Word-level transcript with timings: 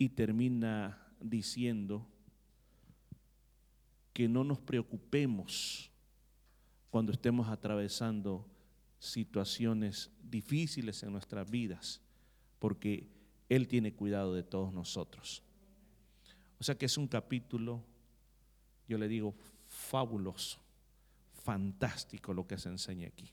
y 0.00 0.08
termina 0.08 0.98
diciendo 1.20 2.08
que 4.14 4.30
no 4.30 4.44
nos 4.44 4.58
preocupemos 4.58 5.90
cuando 6.88 7.12
estemos 7.12 7.50
atravesando 7.50 8.48
situaciones 8.98 10.10
difíciles 10.22 11.02
en 11.02 11.12
nuestras 11.12 11.50
vidas, 11.50 12.00
porque 12.58 13.10
Él 13.50 13.68
tiene 13.68 13.92
cuidado 13.92 14.32
de 14.32 14.42
todos 14.42 14.72
nosotros. 14.72 15.42
O 16.58 16.64
sea 16.64 16.78
que 16.78 16.86
es 16.86 16.96
un 16.96 17.06
capítulo, 17.06 17.84
yo 18.88 18.96
le 18.96 19.06
digo, 19.06 19.34
fabuloso, 19.66 20.60
fantástico 21.44 22.32
lo 22.32 22.46
que 22.46 22.56
se 22.56 22.70
enseña 22.70 23.08
aquí. 23.08 23.30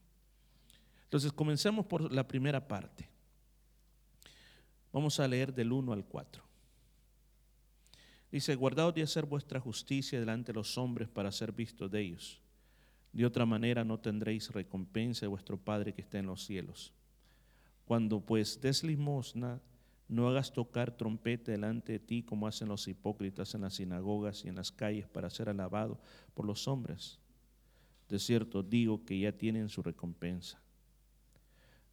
Entonces, 1.05 1.31
comencemos 1.31 1.85
por 1.85 2.11
la 2.11 2.27
primera 2.27 2.67
parte. 2.67 3.07
Vamos 4.91 5.17
a 5.21 5.27
leer 5.29 5.53
del 5.53 5.71
1 5.71 5.93
al 5.93 6.03
4. 6.03 6.46
Dice, 8.31 8.55
guardaos 8.55 8.93
de 8.93 9.03
hacer 9.03 9.25
vuestra 9.25 9.59
justicia 9.59 10.19
delante 10.19 10.51
de 10.51 10.57
los 10.57 10.77
hombres 10.77 11.07
para 11.07 11.31
ser 11.31 11.51
vistos 11.51 11.89
de 11.89 12.01
ellos. 12.01 12.41
De 13.13 13.25
otra 13.25 13.45
manera 13.45 13.83
no 13.83 13.99
tendréis 13.99 14.51
recompensa 14.51 15.21
de 15.21 15.27
vuestro 15.27 15.57
Padre 15.57 15.93
que 15.93 16.01
está 16.01 16.19
en 16.19 16.25
los 16.25 16.43
cielos. 16.45 16.93
Cuando 17.85 18.19
pues 18.19 18.59
des 18.59 18.83
limosna, 18.83 19.61
no 20.09 20.27
hagas 20.27 20.53
tocar 20.53 20.95
trompeta 20.95 21.51
delante 21.51 21.93
de 21.93 21.99
ti 21.99 22.23
como 22.23 22.47
hacen 22.47 22.67
los 22.67 22.87
hipócritas 22.87 23.55
en 23.55 23.61
las 23.61 23.75
sinagogas 23.75 24.43
y 24.43 24.49
en 24.49 24.55
las 24.55 24.71
calles 24.71 25.07
para 25.07 25.29
ser 25.29 25.49
alabado 25.49 25.99
por 26.33 26.45
los 26.45 26.67
hombres. 26.67 27.19
De 28.09 28.19
cierto 28.19 28.61
digo 28.63 29.03
que 29.05 29.19
ya 29.19 29.31
tienen 29.31 29.69
su 29.69 29.81
recompensa. 29.81 30.61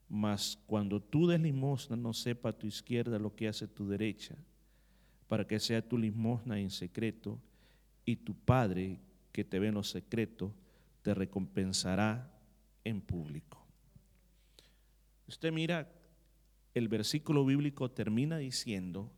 Mas 0.09 0.59
cuando 0.67 1.01
tú 1.01 1.27
des 1.27 1.41
limosna, 1.41 1.97
no 1.97 2.13
sepa 2.13 2.53
tu 2.53 2.67
izquierda 2.67 3.19
lo 3.19 3.35
que 3.35 3.49
hace 3.49 3.67
tu 3.67 3.89
derecha, 3.89 4.37
para 5.29 5.47
que 5.47 5.61
sea 5.61 5.87
tu 5.87 5.99
limosna 5.99 6.59
en 6.59 6.71
secreto, 6.71 7.41
y 8.05 8.17
tu 8.17 8.35
Padre 8.35 9.01
que 9.33 9.45
te 9.45 9.59
ve 9.59 9.69
en 9.69 9.75
lo 9.75 9.83
secreto, 9.83 10.55
te 11.03 11.15
recompensará 11.15 12.31
en 12.85 13.01
público. 13.01 13.65
Usted 15.27 15.53
mira, 15.53 15.91
el 16.75 16.89
versículo 16.89 17.45
bíblico 17.45 17.91
termina 17.91 18.39
diciendo 18.39 19.11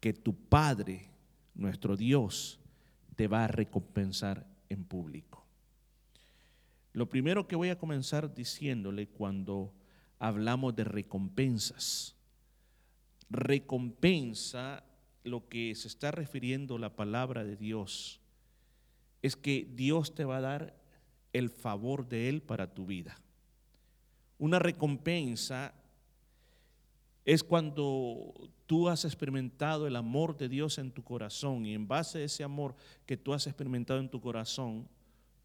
que 0.00 0.12
tu 0.12 0.34
Padre, 0.34 1.08
nuestro 1.54 1.96
Dios, 1.96 2.58
te 3.14 3.28
va 3.28 3.44
a 3.44 3.48
recompensar 3.48 4.46
en 4.68 4.84
público. 4.84 5.44
Lo 6.92 7.08
primero 7.08 7.46
que 7.46 7.56
voy 7.56 7.68
a 7.68 7.78
comenzar 7.78 8.34
diciéndole 8.34 9.08
cuando 9.08 9.72
hablamos 10.18 10.74
de 10.74 10.84
recompensas, 10.84 12.16
recompensa, 13.28 14.82
lo 15.26 15.48
que 15.48 15.74
se 15.74 15.88
está 15.88 16.10
refiriendo 16.10 16.78
la 16.78 16.96
palabra 16.96 17.44
de 17.44 17.56
Dios, 17.56 18.20
es 19.22 19.36
que 19.36 19.68
Dios 19.74 20.14
te 20.14 20.24
va 20.24 20.38
a 20.38 20.42
dar 20.42 20.76
el 21.32 21.50
favor 21.50 22.08
de 22.08 22.28
Él 22.28 22.42
para 22.42 22.72
tu 22.72 22.86
vida. 22.86 23.20
Una 24.38 24.58
recompensa 24.58 25.74
es 27.24 27.42
cuando 27.42 28.32
tú 28.66 28.88
has 28.88 29.04
experimentado 29.04 29.86
el 29.86 29.96
amor 29.96 30.36
de 30.36 30.48
Dios 30.48 30.78
en 30.78 30.92
tu 30.92 31.02
corazón 31.02 31.66
y 31.66 31.74
en 31.74 31.88
base 31.88 32.18
a 32.18 32.24
ese 32.24 32.44
amor 32.44 32.76
que 33.04 33.16
tú 33.16 33.34
has 33.34 33.46
experimentado 33.46 33.98
en 33.98 34.08
tu 34.08 34.20
corazón, 34.20 34.88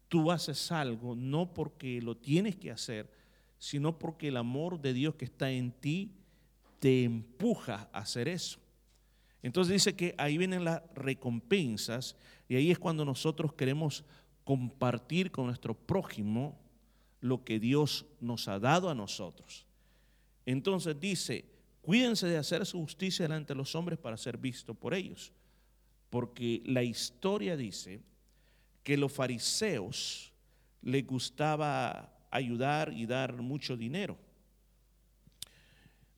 tú 0.08 0.30
haces 0.30 0.70
algo 0.70 1.16
no 1.16 1.52
porque 1.52 2.00
lo 2.00 2.16
tienes 2.16 2.56
que 2.56 2.70
hacer, 2.70 3.10
sino 3.58 3.98
porque 3.98 4.28
el 4.28 4.36
amor 4.36 4.80
de 4.80 4.92
Dios 4.92 5.14
que 5.16 5.24
está 5.24 5.50
en 5.50 5.72
ti 5.72 6.12
te 6.78 7.04
empuja 7.04 7.88
a 7.92 8.00
hacer 8.00 8.28
eso. 8.28 8.61
Entonces 9.42 9.72
dice 9.72 9.96
que 9.96 10.14
ahí 10.18 10.38
vienen 10.38 10.64
las 10.64 10.82
recompensas 10.94 12.16
y 12.48 12.54
ahí 12.54 12.70
es 12.70 12.78
cuando 12.78 13.04
nosotros 13.04 13.52
queremos 13.54 14.04
compartir 14.44 15.30
con 15.30 15.46
nuestro 15.46 15.74
prójimo 15.74 16.58
lo 17.20 17.44
que 17.44 17.58
Dios 17.58 18.06
nos 18.20 18.48
ha 18.48 18.58
dado 18.58 18.88
a 18.88 18.94
nosotros. 18.94 19.66
Entonces 20.46 20.98
dice, 20.98 21.44
cuídense 21.80 22.26
de 22.26 22.36
hacer 22.36 22.66
su 22.66 22.80
justicia 22.80 23.24
delante 23.24 23.52
de 23.52 23.58
los 23.58 23.74
hombres 23.74 23.98
para 23.98 24.16
ser 24.16 24.36
visto 24.36 24.74
por 24.74 24.94
ellos. 24.94 25.32
Porque 26.10 26.62
la 26.66 26.82
historia 26.82 27.56
dice 27.56 28.02
que 28.82 28.96
los 28.96 29.12
fariseos 29.12 30.32
les 30.82 31.06
gustaba 31.06 32.12
ayudar 32.30 32.92
y 32.92 33.06
dar 33.06 33.40
mucho 33.40 33.76
dinero. 33.76 34.18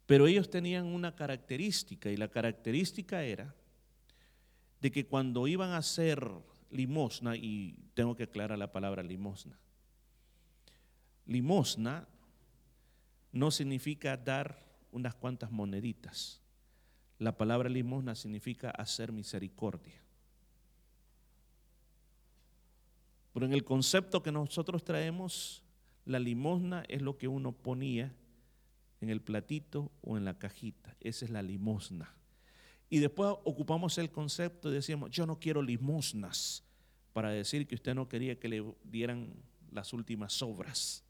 Pero 0.06 0.26
ellos 0.26 0.50
tenían 0.50 0.86
una 0.86 1.14
característica 1.14 2.10
y 2.10 2.16
la 2.16 2.28
característica 2.28 3.24
era 3.24 3.54
de 4.80 4.90
que 4.90 5.06
cuando 5.06 5.46
iban 5.46 5.70
a 5.70 5.78
hacer 5.78 6.30
limosna, 6.70 7.36
y 7.36 7.76
tengo 7.94 8.16
que 8.16 8.24
aclarar 8.24 8.58
la 8.58 8.72
palabra 8.72 9.02
limosna. 9.02 9.58
Limosna 11.26 12.06
no 13.32 13.50
significa 13.50 14.16
dar 14.16 14.58
unas 14.92 15.14
cuantas 15.14 15.50
moneditas. 15.50 16.40
La 17.18 17.36
palabra 17.36 17.68
limosna 17.68 18.14
significa 18.14 18.70
hacer 18.70 19.12
misericordia. 19.12 20.02
Pero 23.32 23.46
en 23.46 23.52
el 23.52 23.64
concepto 23.64 24.22
que 24.22 24.30
nosotros 24.30 24.84
traemos, 24.84 25.62
la 26.04 26.18
limosna 26.18 26.84
es 26.88 27.02
lo 27.02 27.16
que 27.16 27.26
uno 27.26 27.52
ponía 27.52 28.14
en 29.00 29.10
el 29.10 29.20
platito 29.20 29.90
o 30.02 30.16
en 30.16 30.24
la 30.24 30.38
cajita. 30.38 30.96
Esa 31.00 31.24
es 31.24 31.30
la 31.30 31.42
limosna. 31.42 32.14
Y 32.90 32.98
después 32.98 33.34
ocupamos 33.44 33.98
el 33.98 34.10
concepto 34.10 34.70
y 34.70 34.74
decíamos, 34.74 35.10
yo 35.10 35.26
no 35.26 35.38
quiero 35.38 35.62
limosnas 35.62 36.62
para 37.12 37.30
decir 37.30 37.66
que 37.66 37.74
usted 37.74 37.94
no 37.94 38.08
quería 38.08 38.38
que 38.38 38.48
le 38.48 38.64
dieran 38.84 39.34
las 39.72 39.92
últimas 39.92 40.40
obras. 40.42 41.02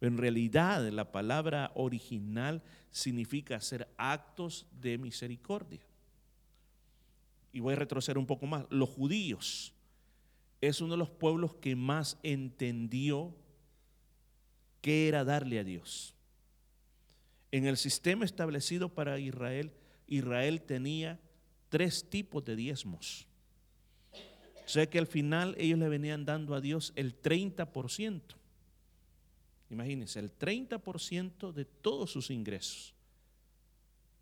en 0.00 0.18
realidad 0.18 0.86
la 0.90 1.10
palabra 1.10 1.72
original 1.74 2.62
significa 2.90 3.56
hacer 3.56 3.88
actos 3.96 4.66
de 4.72 4.98
misericordia. 4.98 5.80
Y 7.52 7.60
voy 7.60 7.72
a 7.72 7.76
retroceder 7.76 8.18
un 8.18 8.26
poco 8.26 8.46
más. 8.46 8.66
Los 8.68 8.90
judíos 8.90 9.72
es 10.60 10.80
uno 10.80 10.94
de 10.94 10.98
los 10.98 11.10
pueblos 11.10 11.54
que 11.54 11.76
más 11.76 12.18
entendió 12.22 13.34
qué 14.80 15.08
era 15.08 15.24
darle 15.24 15.58
a 15.58 15.64
Dios. 15.64 16.14
En 17.54 17.66
el 17.66 17.76
sistema 17.76 18.24
establecido 18.24 18.88
para 18.88 19.16
Israel, 19.20 19.72
Israel 20.08 20.60
tenía 20.62 21.20
tres 21.68 22.10
tipos 22.10 22.44
de 22.44 22.56
diezmos. 22.56 23.28
O 24.12 24.68
sea 24.68 24.90
que 24.90 24.98
al 24.98 25.06
final 25.06 25.54
ellos 25.56 25.78
le 25.78 25.88
venían 25.88 26.24
dando 26.24 26.56
a 26.56 26.60
Dios 26.60 26.92
el 26.96 27.22
30%. 27.22 28.22
Imagínense, 29.70 30.18
el 30.18 30.36
30% 30.36 31.52
de 31.52 31.64
todos 31.64 32.10
sus 32.10 32.28
ingresos. 32.30 32.92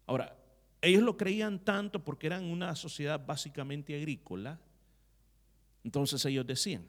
Ahora, 0.05 0.37
ellos 0.83 1.03
lo 1.03 1.17
creían 1.17 1.59
tanto 1.59 2.05
porque 2.05 2.27
eran 2.27 2.45
una 2.45 2.77
sociedad 2.77 3.25
básicamente 3.25 3.97
agrícola. 3.97 4.61
Entonces 5.83 6.23
ellos 6.27 6.47
decían, 6.47 6.85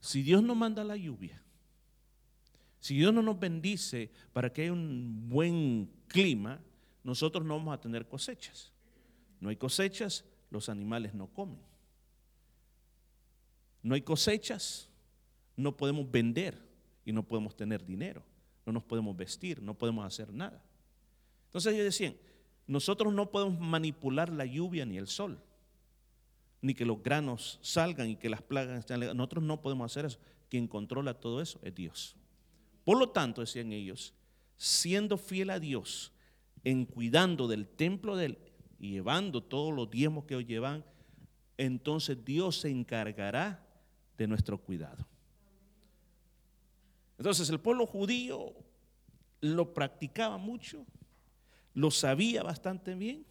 si 0.00 0.22
Dios 0.24 0.42
no 0.42 0.56
manda 0.56 0.82
la 0.82 0.96
lluvia, 0.96 1.40
si 2.82 2.96
Dios 2.96 3.14
no 3.14 3.22
nos 3.22 3.38
bendice 3.38 4.10
para 4.32 4.52
que 4.52 4.62
haya 4.62 4.72
un 4.72 5.28
buen 5.28 5.88
clima, 6.08 6.60
nosotros 7.04 7.46
no 7.46 7.56
vamos 7.56 7.74
a 7.74 7.80
tener 7.80 8.08
cosechas. 8.08 8.72
No 9.38 9.50
hay 9.50 9.56
cosechas, 9.56 10.24
los 10.50 10.68
animales 10.68 11.14
no 11.14 11.28
comen. 11.28 11.60
No 13.84 13.94
hay 13.94 14.02
cosechas, 14.02 14.88
no 15.56 15.76
podemos 15.76 16.10
vender 16.10 16.60
y 17.04 17.12
no 17.12 17.22
podemos 17.22 17.54
tener 17.54 17.86
dinero, 17.86 18.24
no 18.66 18.72
nos 18.72 18.82
podemos 18.82 19.16
vestir, 19.16 19.62
no 19.62 19.74
podemos 19.74 20.04
hacer 20.04 20.32
nada. 20.32 20.60
Entonces 21.44 21.74
ellos 21.74 21.84
decían, 21.84 22.16
nosotros 22.66 23.14
no 23.14 23.30
podemos 23.30 23.60
manipular 23.60 24.28
la 24.28 24.44
lluvia 24.44 24.84
ni 24.84 24.98
el 24.98 25.06
sol, 25.06 25.38
ni 26.60 26.74
que 26.74 26.84
los 26.84 27.00
granos 27.00 27.60
salgan 27.62 28.08
y 28.08 28.16
que 28.16 28.28
las 28.28 28.42
plagas 28.42 28.80
estén. 28.80 29.16
Nosotros 29.16 29.44
no 29.44 29.62
podemos 29.62 29.92
hacer 29.92 30.04
eso. 30.04 30.18
Quien 30.48 30.66
controla 30.66 31.14
todo 31.14 31.40
eso 31.40 31.60
es 31.62 31.72
Dios. 31.76 32.16
Por 32.84 32.98
lo 32.98 33.10
tanto, 33.10 33.40
decían 33.40 33.72
ellos, 33.72 34.14
siendo 34.56 35.18
fiel 35.18 35.50
a 35.50 35.60
Dios, 35.60 36.12
en 36.64 36.84
cuidando 36.84 37.48
del 37.48 37.66
templo 37.66 38.16
de 38.16 38.26
Él 38.26 38.38
y 38.78 38.90
llevando 38.90 39.42
todos 39.42 39.74
los 39.74 39.90
diezmos 39.90 40.24
que 40.24 40.34
ellos 40.34 40.48
llevan, 40.48 40.84
entonces 41.56 42.24
Dios 42.24 42.60
se 42.60 42.70
encargará 42.70 43.64
de 44.16 44.26
nuestro 44.26 44.58
cuidado. 44.58 45.06
Entonces 47.18 47.48
el 47.50 47.60
pueblo 47.60 47.86
judío 47.86 48.52
lo 49.40 49.74
practicaba 49.74 50.38
mucho, 50.38 50.84
lo 51.74 51.90
sabía 51.90 52.42
bastante 52.42 52.94
bien 52.94 53.24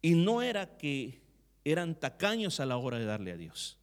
y 0.00 0.14
no 0.14 0.42
era 0.42 0.76
que 0.78 1.22
eran 1.64 1.94
tacaños 1.94 2.60
a 2.60 2.66
la 2.66 2.76
hora 2.76 2.98
de 2.98 3.04
darle 3.04 3.32
a 3.32 3.36
Dios, 3.36 3.78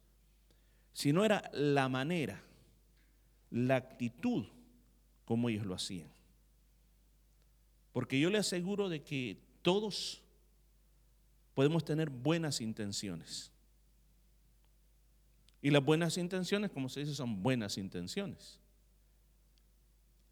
sino 0.92 1.24
era 1.24 1.50
la 1.52 1.88
manera, 1.88 2.42
la 3.50 3.76
actitud 3.76 4.46
como 5.24 5.48
ellos 5.48 5.66
lo 5.66 5.74
hacían. 5.74 6.08
Porque 7.92 8.20
yo 8.20 8.30
le 8.30 8.38
aseguro 8.38 8.88
de 8.88 9.02
que 9.02 9.40
todos 9.62 10.22
podemos 11.54 11.84
tener 11.84 12.10
buenas 12.10 12.60
intenciones. 12.60 13.50
Y 15.62 15.70
las 15.70 15.84
buenas 15.84 16.16
intenciones, 16.16 16.70
como 16.70 16.88
se 16.88 17.00
dice, 17.00 17.14
son 17.14 17.42
buenas 17.42 17.76
intenciones. 17.76 18.58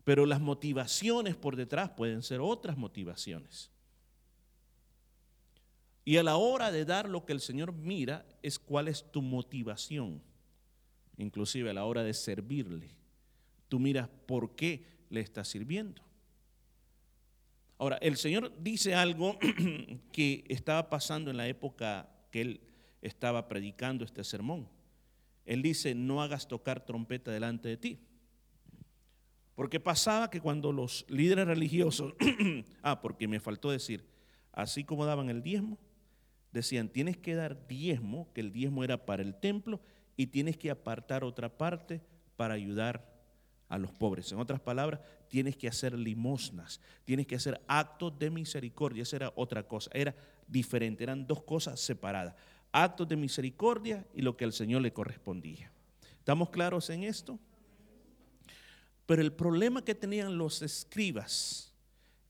Pero 0.04 0.24
las 0.24 0.40
motivaciones 0.40 1.36
por 1.36 1.56
detrás 1.56 1.90
pueden 1.90 2.22
ser 2.22 2.40
otras 2.40 2.78
motivaciones. 2.78 3.70
Y 6.04 6.16
a 6.16 6.22
la 6.22 6.36
hora 6.36 6.72
de 6.72 6.86
dar 6.86 7.06
lo 7.10 7.26
que 7.26 7.34
el 7.34 7.40
Señor 7.40 7.74
mira 7.74 8.24
es 8.42 8.58
cuál 8.58 8.88
es 8.88 9.12
tu 9.12 9.20
motivación. 9.20 10.22
Inclusive 11.18 11.68
a 11.68 11.74
la 11.74 11.84
hora 11.84 12.02
de 12.02 12.14
servirle. 12.14 12.97
Tú 13.68 13.78
miras 13.78 14.08
por 14.26 14.56
qué 14.56 14.84
le 15.10 15.20
estás 15.20 15.48
sirviendo. 15.48 16.02
Ahora, 17.78 17.96
el 18.00 18.16
Señor 18.16 18.52
dice 18.60 18.94
algo 18.94 19.38
que 20.12 20.44
estaba 20.48 20.90
pasando 20.90 21.30
en 21.30 21.36
la 21.36 21.46
época 21.46 22.08
que 22.30 22.40
Él 22.40 22.60
estaba 23.02 23.48
predicando 23.48 24.04
este 24.04 24.24
sermón. 24.24 24.68
Él 25.46 25.62
dice, 25.62 25.94
no 25.94 26.20
hagas 26.20 26.48
tocar 26.48 26.84
trompeta 26.84 27.30
delante 27.30 27.68
de 27.68 27.76
ti. 27.76 28.00
Porque 29.54 29.80
pasaba 29.80 30.30
que 30.30 30.40
cuando 30.40 30.72
los 30.72 31.06
líderes 31.08 31.46
religiosos, 31.46 32.14
ah, 32.82 33.00
porque 33.00 33.28
me 33.28 33.40
faltó 33.40 33.70
decir, 33.70 34.04
así 34.52 34.84
como 34.84 35.06
daban 35.06 35.30
el 35.30 35.42
diezmo, 35.42 35.78
decían, 36.52 36.88
tienes 36.88 37.16
que 37.16 37.34
dar 37.34 37.66
diezmo, 37.66 38.32
que 38.32 38.40
el 38.40 38.52
diezmo 38.52 38.84
era 38.84 39.06
para 39.06 39.22
el 39.22 39.34
templo, 39.34 39.80
y 40.16 40.26
tienes 40.26 40.56
que 40.56 40.70
apartar 40.70 41.24
otra 41.24 41.56
parte 41.56 42.02
para 42.36 42.54
ayudar 42.54 43.07
a 43.68 43.78
los 43.78 43.92
pobres. 43.92 44.32
En 44.32 44.38
otras 44.38 44.60
palabras, 44.60 45.00
tienes 45.28 45.56
que 45.56 45.68
hacer 45.68 45.96
limosnas, 45.98 46.80
tienes 47.04 47.26
que 47.26 47.36
hacer 47.36 47.60
actos 47.66 48.18
de 48.18 48.30
misericordia. 48.30 49.02
Esa 49.02 49.16
era 49.16 49.32
otra 49.36 49.62
cosa, 49.62 49.90
era 49.92 50.14
diferente, 50.46 51.04
eran 51.04 51.26
dos 51.26 51.42
cosas 51.42 51.78
separadas. 51.80 52.34
Actos 52.72 53.08
de 53.08 53.16
misericordia 53.16 54.06
y 54.14 54.22
lo 54.22 54.36
que 54.36 54.44
al 54.44 54.52
Señor 54.52 54.82
le 54.82 54.92
correspondía. 54.92 55.70
¿Estamos 56.18 56.50
claros 56.50 56.90
en 56.90 57.04
esto? 57.04 57.38
Pero 59.06 59.22
el 59.22 59.32
problema 59.32 59.84
que 59.84 59.94
tenían 59.94 60.36
los 60.36 60.60
escribas 60.60 61.72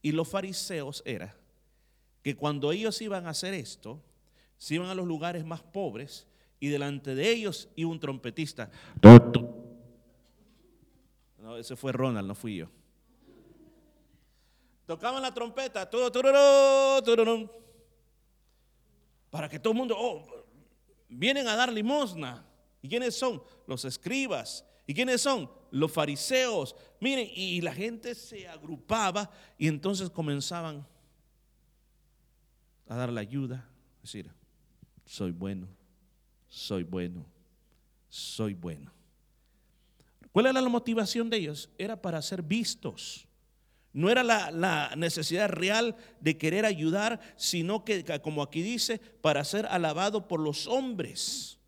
y 0.01 0.13
los 0.13 0.29
fariseos 0.29 1.03
era 1.05 1.35
que 2.23 2.37
cuando 2.37 2.71
ellos 2.71 3.01
iban 3.03 3.27
a 3.27 3.31
hacer 3.31 3.55
esto, 3.55 4.01
se 4.59 4.75
iban 4.77 4.89
a 4.89 4.95
los 4.95 5.07
lugares 5.07 5.45
más 5.45 5.63
pobres 5.63 6.27
y 6.61 6.69
delante 6.69 7.15
de 7.15 7.31
ellos 7.31 7.69
iba 7.75 7.91
un 7.91 8.01
trompetista. 8.01 8.71
Ese 11.59 11.75
fue 11.75 11.93
Ronald, 11.93 12.29
no 12.29 12.35
fui 12.35 12.57
yo. 12.57 12.69
Tocaban 14.87 15.21
la 15.21 15.35
trompeta, 15.35 15.91
para 19.31 19.49
que 19.49 19.59
todo 19.59 19.73
el 19.73 19.79
mundo, 19.79 19.95
oh, 19.99 20.25
vienen 21.09 21.47
a 21.49 21.57
dar 21.57 21.73
limosna. 21.73 22.47
¿Y 22.81 22.89
quiénes 22.89 23.19
son? 23.19 23.43
Los 23.67 23.85
escribas. 23.85 24.65
¿Y 24.87 24.95
quiénes 24.95 25.21
son? 25.21 25.51
Los 25.71 25.93
fariseos. 25.93 26.75
Miren, 27.01 27.29
y 27.35 27.61
la 27.61 27.75
gente 27.75 28.15
se 28.15 28.49
agrupaba 28.49 29.31
y 29.59 29.69
entonces 29.69 30.09
comenzaban 30.09 30.87
a 32.87 32.97
dar 32.97 33.13
la 33.13 33.21
ayuda. 33.21 33.69
Decir, 34.01 34.31
soy 35.05 35.33
bueno, 35.33 35.69
soy 36.47 36.85
bueno, 36.85 37.27
soy 38.09 38.55
bueno. 38.55 38.98
¿Cuál 40.39 40.47
era 40.47 40.61
la 40.61 40.69
motivación 40.69 41.29
de 41.31 41.39
ellos? 41.39 41.69
Era 41.79 42.01
para 42.01 42.23
ser 42.23 42.43
vistos. 42.43 43.27
No 43.93 44.09
era 44.09 44.23
la, 44.23 44.93
necesidad 44.97 45.49
real 45.49 45.97
de 46.21 46.39
querer 46.39 46.65
ayudar, 46.65 47.19
sino 47.35 47.85
que, 47.85 48.05
como 48.23 48.45
aquí 48.45 48.63
dice, 48.63 49.01
para 49.21 49.43
ser 49.43 49.67
alabado 49.67 50.29
por 50.29 50.39
los 50.39 50.69
hombres. 50.69 51.59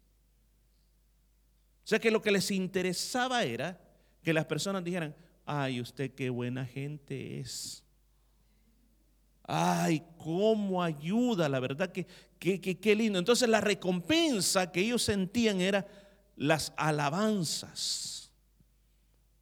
O 1.85 1.89
sea 1.89 1.99
que 1.99 2.13
lo 2.13 2.23
que 2.23 2.31
les 2.31 2.53
interesaba 2.53 3.43
era 3.43 3.81
que 4.23 4.33
las 4.33 4.45
personas 4.45 4.85
dijeran, 4.85 5.17
ay, 5.47 5.81
usted 5.81 6.15
qué 6.15 6.31
buena 6.31 6.65
gente 6.65 7.41
es. 7.41 7.83
Ay, 9.43 10.05
cómo 10.17 10.81
ayuda, 10.81 11.49
la 11.49 11.59
verdad 11.59 11.91
que 11.91 12.07
qué 12.39 12.95
lindo. 12.95 13.19
Entonces 13.19 13.49
la 13.49 13.61
recompensa 13.61 14.71
que 14.71 14.83
ellos 14.83 15.03
sentían 15.03 15.61
era 15.61 15.89
las 16.37 16.73
alabanzas. 16.77 18.20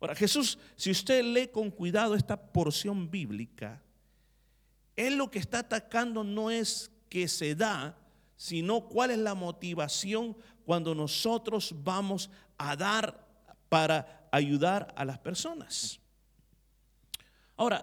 Ahora, 0.00 0.14
Jesús, 0.14 0.58
si 0.76 0.90
usted 0.90 1.24
lee 1.24 1.48
con 1.48 1.70
cuidado 1.70 2.14
esta 2.14 2.36
porción 2.36 3.10
bíblica, 3.10 3.82
Él 4.94 5.16
lo 5.16 5.30
que 5.30 5.38
está 5.38 5.60
atacando 5.60 6.22
no 6.22 6.50
es 6.50 6.90
que 7.08 7.26
se 7.26 7.54
da, 7.54 7.96
sino 8.36 8.88
cuál 8.88 9.10
es 9.10 9.18
la 9.18 9.34
motivación 9.34 10.36
cuando 10.64 10.94
nosotros 10.94 11.74
vamos 11.82 12.30
a 12.56 12.76
dar 12.76 13.26
para 13.68 14.28
ayudar 14.30 14.92
a 14.96 15.04
las 15.04 15.18
personas. 15.18 15.98
Ahora, 17.56 17.82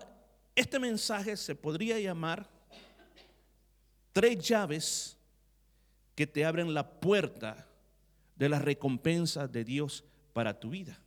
este 0.56 0.80
mensaje 0.80 1.36
se 1.36 1.54
podría 1.54 2.00
llamar 2.00 2.50
tres 4.14 4.40
llaves 4.48 5.18
que 6.16 6.26
te 6.26 6.46
abren 6.46 6.74
la 6.74 6.90
puerta 6.90 7.68
de 8.38 8.48
la 8.48 8.60
recompensa 8.60 9.48
de 9.48 9.66
Dios 9.66 10.06
para 10.32 10.58
tu 10.58 10.70
vida. 10.70 10.98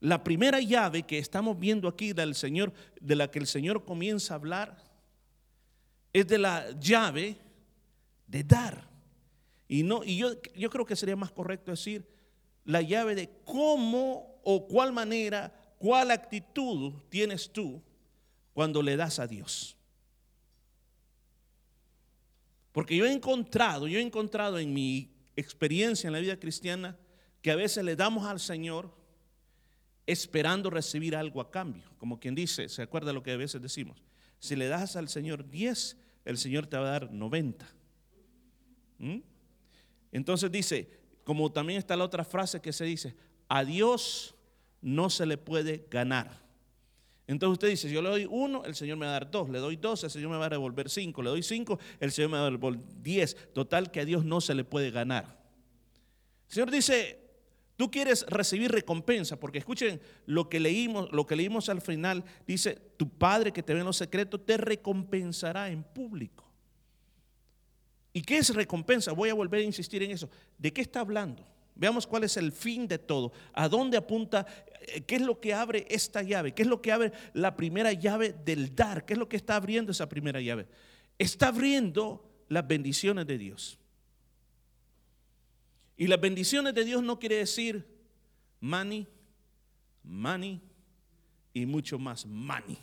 La 0.00 0.24
primera 0.24 0.60
llave 0.60 1.02
que 1.02 1.18
estamos 1.18 1.58
viendo 1.58 1.86
aquí 1.86 2.12
del 2.14 2.34
Señor, 2.34 2.72
de 3.00 3.16
la 3.16 3.30
que 3.30 3.38
el 3.38 3.46
Señor 3.46 3.84
comienza 3.84 4.34
a 4.34 4.36
hablar, 4.36 4.82
es 6.12 6.26
de 6.26 6.38
la 6.38 6.70
llave 6.80 7.36
de 8.26 8.42
dar. 8.42 8.88
Y, 9.68 9.82
no, 9.82 10.02
y 10.02 10.16
yo, 10.16 10.40
yo 10.56 10.70
creo 10.70 10.86
que 10.86 10.96
sería 10.96 11.16
más 11.16 11.30
correcto 11.30 11.70
decir 11.70 12.08
la 12.64 12.80
llave 12.80 13.14
de 13.14 13.30
cómo 13.44 14.40
o 14.42 14.66
cuál 14.66 14.92
manera, 14.92 15.52
cuál 15.78 16.10
actitud 16.10 16.94
tienes 17.08 17.52
tú 17.52 17.82
cuando 18.54 18.82
le 18.82 18.96
das 18.96 19.18
a 19.18 19.26
Dios. 19.26 19.76
Porque 22.72 22.96
yo 22.96 23.04
he 23.04 23.12
encontrado, 23.12 23.86
yo 23.86 23.98
he 23.98 24.02
encontrado 24.02 24.58
en 24.58 24.72
mi 24.72 25.10
experiencia 25.36 26.06
en 26.06 26.12
la 26.14 26.20
vida 26.20 26.38
cristiana 26.38 26.96
que 27.42 27.50
a 27.50 27.56
veces 27.56 27.84
le 27.84 27.96
damos 27.96 28.26
al 28.26 28.40
Señor 28.40 28.99
esperando 30.10 30.70
recibir 30.70 31.16
algo 31.16 31.40
a 31.40 31.50
cambio. 31.50 31.84
Como 31.98 32.18
quien 32.18 32.34
dice, 32.34 32.68
¿se 32.68 32.82
acuerda 32.82 33.12
lo 33.12 33.22
que 33.22 33.32
a 33.32 33.36
veces 33.36 33.60
decimos? 33.60 34.02
Si 34.38 34.56
le 34.56 34.68
das 34.68 34.96
al 34.96 35.08
Señor 35.08 35.48
10, 35.48 35.96
el 36.24 36.38
Señor 36.38 36.66
te 36.66 36.76
va 36.76 36.88
a 36.88 36.90
dar 36.90 37.12
90. 37.12 37.66
¿Mm? 38.98 39.18
Entonces 40.12 40.50
dice, 40.50 41.00
como 41.24 41.50
también 41.52 41.78
está 41.78 41.96
la 41.96 42.04
otra 42.04 42.24
frase 42.24 42.60
que 42.60 42.72
se 42.72 42.84
dice, 42.84 43.14
a 43.48 43.64
Dios 43.64 44.34
no 44.80 45.10
se 45.10 45.26
le 45.26 45.38
puede 45.38 45.86
ganar. 45.90 46.40
Entonces 47.26 47.52
usted 47.52 47.68
dice, 47.68 47.90
yo 47.90 48.02
le 48.02 48.08
doy 48.08 48.26
uno, 48.28 48.64
el 48.64 48.74
Señor 48.74 48.96
me 48.96 49.06
va 49.06 49.12
a 49.12 49.20
dar 49.20 49.30
dos, 49.30 49.48
le 49.48 49.60
doy 49.60 49.76
dos, 49.76 50.02
el 50.02 50.10
Señor 50.10 50.30
me 50.30 50.36
va 50.36 50.46
a 50.46 50.50
devolver 50.50 50.90
cinco, 50.90 51.22
le 51.22 51.30
doy 51.30 51.44
cinco, 51.44 51.78
el 52.00 52.10
Señor 52.10 52.30
me 52.30 52.38
va 52.38 52.46
a 52.46 52.50
devolver 52.50 52.82
diez. 53.02 53.36
Total 53.52 53.92
que 53.92 54.00
a 54.00 54.04
Dios 54.04 54.24
no 54.24 54.40
se 54.40 54.54
le 54.54 54.64
puede 54.64 54.90
ganar. 54.90 55.38
El 56.48 56.54
Señor 56.54 56.70
dice, 56.72 57.19
Tú 57.80 57.90
quieres 57.90 58.26
recibir 58.28 58.70
recompensa, 58.70 59.40
porque 59.40 59.56
escuchen 59.56 60.02
lo 60.26 60.50
que 60.50 60.60
leímos, 60.60 61.10
lo 61.12 61.26
que 61.26 61.34
leímos 61.34 61.70
al 61.70 61.80
final, 61.80 62.26
dice, 62.46 62.74
tu 62.98 63.08
Padre 63.08 63.54
que 63.54 63.62
te 63.62 63.72
ve 63.72 63.80
en 63.80 63.86
los 63.86 63.96
secretos 63.96 64.44
te 64.44 64.58
recompensará 64.58 65.70
en 65.70 65.82
público. 65.82 66.44
¿Y 68.12 68.20
qué 68.20 68.36
es 68.36 68.54
recompensa? 68.54 69.12
Voy 69.12 69.30
a 69.30 69.34
volver 69.34 69.62
a 69.62 69.64
insistir 69.64 70.02
en 70.02 70.10
eso. 70.10 70.28
¿De 70.58 70.74
qué 70.74 70.82
está 70.82 71.00
hablando? 71.00 71.42
Veamos 71.74 72.06
cuál 72.06 72.24
es 72.24 72.36
el 72.36 72.52
fin 72.52 72.86
de 72.86 72.98
todo. 72.98 73.32
¿A 73.54 73.66
dónde 73.66 73.96
apunta? 73.96 74.44
Eh, 74.82 75.00
¿Qué 75.00 75.14
es 75.14 75.22
lo 75.22 75.40
que 75.40 75.54
abre 75.54 75.86
esta 75.88 76.20
llave? 76.20 76.52
¿Qué 76.52 76.60
es 76.60 76.68
lo 76.68 76.82
que 76.82 76.92
abre 76.92 77.12
la 77.32 77.56
primera 77.56 77.94
llave 77.94 78.34
del 78.44 78.74
dar? 78.76 79.06
¿Qué 79.06 79.14
es 79.14 79.18
lo 79.18 79.26
que 79.26 79.38
está 79.38 79.56
abriendo 79.56 79.92
esa 79.92 80.06
primera 80.06 80.42
llave? 80.42 80.66
Está 81.16 81.48
abriendo 81.48 82.28
las 82.50 82.68
bendiciones 82.68 83.26
de 83.26 83.38
Dios. 83.38 83.79
Y 86.00 86.06
las 86.06 86.18
bendiciones 86.18 86.72
de 86.72 86.82
Dios 86.82 87.02
no 87.02 87.18
quiere 87.18 87.36
decir 87.36 87.86
money, 88.58 89.06
money 90.02 90.58
y 91.52 91.66
mucho 91.66 91.98
más 91.98 92.24
money. 92.24 92.78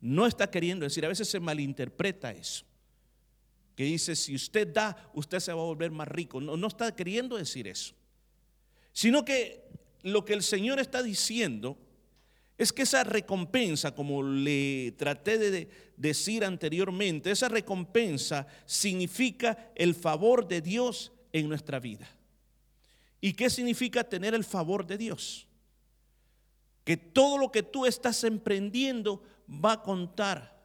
No 0.00 0.26
está 0.26 0.50
queriendo 0.50 0.82
decir, 0.82 1.04
a 1.04 1.08
veces 1.08 1.28
se 1.28 1.38
malinterpreta 1.38 2.32
eso. 2.32 2.64
Que 3.76 3.84
dice, 3.84 4.16
si 4.16 4.34
usted 4.34 4.66
da, 4.66 4.96
usted 5.14 5.38
se 5.38 5.52
va 5.52 5.60
a 5.60 5.64
volver 5.64 5.92
más 5.92 6.08
rico. 6.08 6.40
No, 6.40 6.56
no 6.56 6.66
está 6.66 6.92
queriendo 6.92 7.36
decir 7.36 7.68
eso. 7.68 7.94
Sino 8.92 9.24
que 9.24 9.62
lo 10.02 10.24
que 10.24 10.32
el 10.32 10.42
Señor 10.42 10.80
está 10.80 11.04
diciendo 11.04 11.78
es 12.58 12.72
que 12.72 12.82
esa 12.82 13.04
recompensa, 13.04 13.94
como 13.94 14.24
le 14.24 14.92
traté 14.98 15.38
de 15.38 15.70
decir 15.96 16.44
anteriormente, 16.44 17.30
esa 17.30 17.48
recompensa 17.48 18.48
significa 18.64 19.70
el 19.76 19.94
favor 19.94 20.48
de 20.48 20.60
Dios 20.60 21.12
en 21.40 21.48
nuestra 21.48 21.78
vida. 21.78 22.08
¿Y 23.20 23.34
qué 23.34 23.50
significa 23.50 24.04
tener 24.04 24.34
el 24.34 24.44
favor 24.44 24.86
de 24.86 24.96
Dios? 24.96 25.46
Que 26.84 26.96
todo 26.96 27.36
lo 27.36 27.50
que 27.50 27.62
tú 27.62 27.84
estás 27.84 28.24
emprendiendo 28.24 29.22
va 29.48 29.72
a 29.72 29.82
contar 29.82 30.56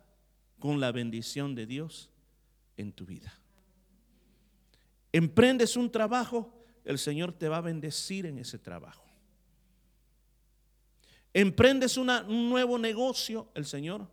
con 0.59 0.79
la 0.79 0.91
bendición 0.91 1.55
de 1.55 1.65
Dios 1.65 2.09
en 2.77 2.93
tu 2.93 3.05
vida. 3.05 3.37
Emprendes 5.11 5.75
un 5.75 5.91
trabajo, 5.91 6.53
el 6.85 6.97
Señor 6.97 7.33
te 7.33 7.49
va 7.49 7.57
a 7.57 7.61
bendecir 7.61 8.25
en 8.25 8.37
ese 8.37 8.57
trabajo. 8.57 9.03
Emprendes 11.33 11.97
un 11.97 12.07
nuevo 12.49 12.77
negocio, 12.77 13.49
el 13.55 13.65
Señor 13.65 14.07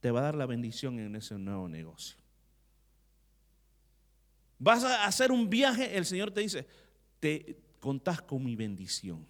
te 0.00 0.10
va 0.10 0.20
a 0.20 0.24
dar 0.24 0.34
la 0.34 0.46
bendición 0.46 0.98
en 1.00 1.16
ese 1.16 1.38
nuevo 1.38 1.68
negocio. 1.68 2.19
Vas 4.60 4.84
a 4.84 5.06
hacer 5.06 5.32
un 5.32 5.48
viaje, 5.48 5.96
el 5.96 6.04
Señor 6.04 6.30
te 6.30 6.42
dice, 6.42 6.66
te 7.18 7.56
contás 7.80 8.20
con 8.20 8.44
mi 8.44 8.54
bendición. 8.54 9.26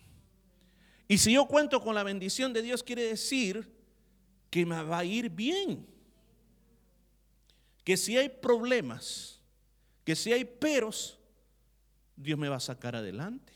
Y 1.07 1.19
si 1.19 1.33
yo 1.33 1.47
cuento 1.47 1.81
con 1.81 1.95
la 1.95 2.03
bendición 2.03 2.53
de 2.53 2.63
Dios, 2.63 2.83
quiere 2.83 3.05
decir 3.05 3.73
que 4.51 4.67
me 4.67 4.83
va 4.83 4.99
a 4.99 5.05
ir 5.05 5.31
bien. 5.31 5.87
Que 7.85 7.97
si 7.97 8.17
hay 8.17 8.29
problemas, 8.29 9.41
que 10.05 10.17
si 10.17 10.33
hay 10.33 10.45
peros, 10.45 11.19
Dios 12.17 12.37
me 12.37 12.49
va 12.49 12.57
a 12.57 12.61
sacar 12.61 12.97
adelante. 12.97 13.53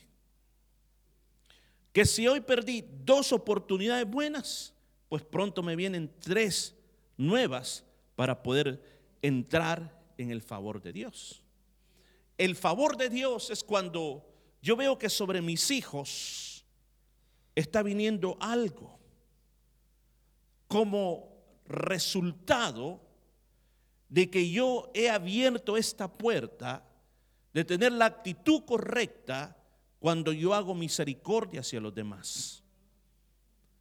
Que 1.91 2.05
si 2.05 2.25
hoy 2.25 2.39
perdí 2.39 2.85
dos 3.03 3.33
oportunidades 3.33 4.09
buenas, 4.09 4.73
pues 5.09 5.23
pronto 5.23 5.61
me 5.61 5.75
vienen 5.75 6.09
tres 6.21 6.73
nuevas 7.17 7.83
para 8.15 8.41
poder 8.41 8.81
entrar 9.21 10.01
en 10.17 10.31
el 10.31 10.41
favor 10.41 10.81
de 10.81 10.93
Dios. 10.93 11.44
El 12.37 12.55
favor 12.55 12.97
de 12.97 13.09
Dios 13.09 13.49
es 13.49 13.63
cuando 13.63 14.25
yo 14.61 14.75
veo 14.75 14.97
que 14.97 15.09
sobre 15.09 15.41
mis 15.41 15.71
hijos 15.71 16.65
está 17.55 17.81
viniendo 17.81 18.37
algo 18.39 18.99
como 20.67 21.35
resultado 21.65 23.01
de 24.09 24.29
que 24.29 24.49
yo 24.49 24.91
he 24.93 25.09
abierto 25.09 25.77
esta 25.77 26.11
puerta, 26.11 26.85
de 27.53 27.63
tener 27.63 27.91
la 27.91 28.05
actitud 28.05 28.63
correcta 28.65 29.57
cuando 29.99 30.33
yo 30.33 30.53
hago 30.53 30.75
misericordia 30.75 31.61
hacia 31.61 31.79
los 31.79 31.93
demás. 31.93 32.63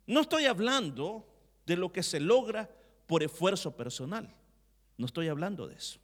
No 0.06 0.20
estoy 0.20 0.46
hablando 0.46 1.26
de 1.66 1.76
lo 1.76 1.92
que 1.92 2.02
se 2.02 2.20
logra 2.20 2.70
por 3.06 3.22
esfuerzo 3.22 3.76
personal. 3.76 4.34
No 4.96 5.06
estoy 5.06 5.28
hablando 5.28 5.66
de 5.66 5.74
eso. 5.74 5.98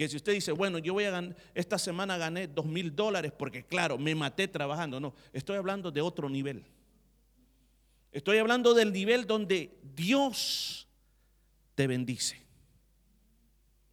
Que 0.00 0.08
si 0.08 0.16
usted 0.16 0.32
dice, 0.32 0.52
bueno, 0.52 0.78
yo 0.78 0.94
voy 0.94 1.04
a 1.04 1.10
ganar, 1.10 1.36
esta 1.54 1.78
semana 1.78 2.16
gané 2.16 2.48
dos 2.48 2.64
mil 2.64 2.96
dólares 2.96 3.32
porque 3.32 3.66
claro, 3.66 3.98
me 3.98 4.14
maté 4.14 4.48
trabajando. 4.48 4.98
No, 4.98 5.14
estoy 5.30 5.58
hablando 5.58 5.90
de 5.90 6.00
otro 6.00 6.30
nivel. 6.30 6.64
Estoy 8.10 8.38
hablando 8.38 8.72
del 8.72 8.94
nivel 8.94 9.26
donde 9.26 9.78
Dios 9.94 10.88
te 11.74 11.86
bendice. 11.86 12.42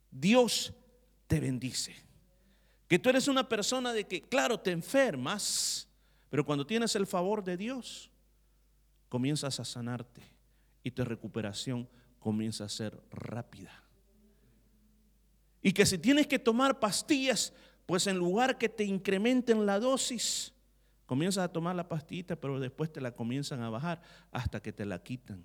Dios 0.10 0.72
te 1.28 1.42
bendice. 1.42 1.94
Que 2.88 3.00
tú 3.00 3.10
eres 3.10 3.28
una 3.28 3.50
persona 3.50 3.92
de 3.92 4.08
que, 4.08 4.22
claro, 4.22 4.62
te 4.62 4.72
enfermas, 4.72 5.90
pero 6.30 6.46
cuando 6.46 6.66
tienes 6.66 6.96
el 6.96 7.06
favor 7.06 7.44
de 7.44 7.58
Dios, 7.58 8.10
comienzas 9.10 9.60
a 9.60 9.66
sanarte 9.66 10.22
y 10.84 10.92
tu 10.92 11.04
recuperación 11.04 11.90
comienza 12.18 12.64
a 12.64 12.70
ser 12.70 12.98
rápida. 13.12 13.87
Y 15.68 15.74
que 15.74 15.86
si 15.86 15.98
tienes 15.98 16.28
que 16.28 16.40
tomar 16.40 16.80
pastillas, 16.80 17.52
pues 17.86 18.08
en 18.08 18.18
lugar 18.18 18.58
que 18.58 18.70
te 18.70 18.86
incrementen 18.86 19.66
la 19.66 19.82
dosis, 19.82 20.54
comienzas 21.06 21.44
a 21.44 21.52
tomar 21.52 21.76
la 21.76 21.90
pastillita, 21.90 22.38
pero 22.38 22.58
después 22.58 22.90
te 22.90 23.02
la 23.02 23.12
comienzan 23.12 23.62
a 23.62 23.70
bajar 23.70 24.02
hasta 24.32 24.62
que 24.62 24.72
te 24.72 24.86
la 24.86 25.04
quitan. 25.04 25.44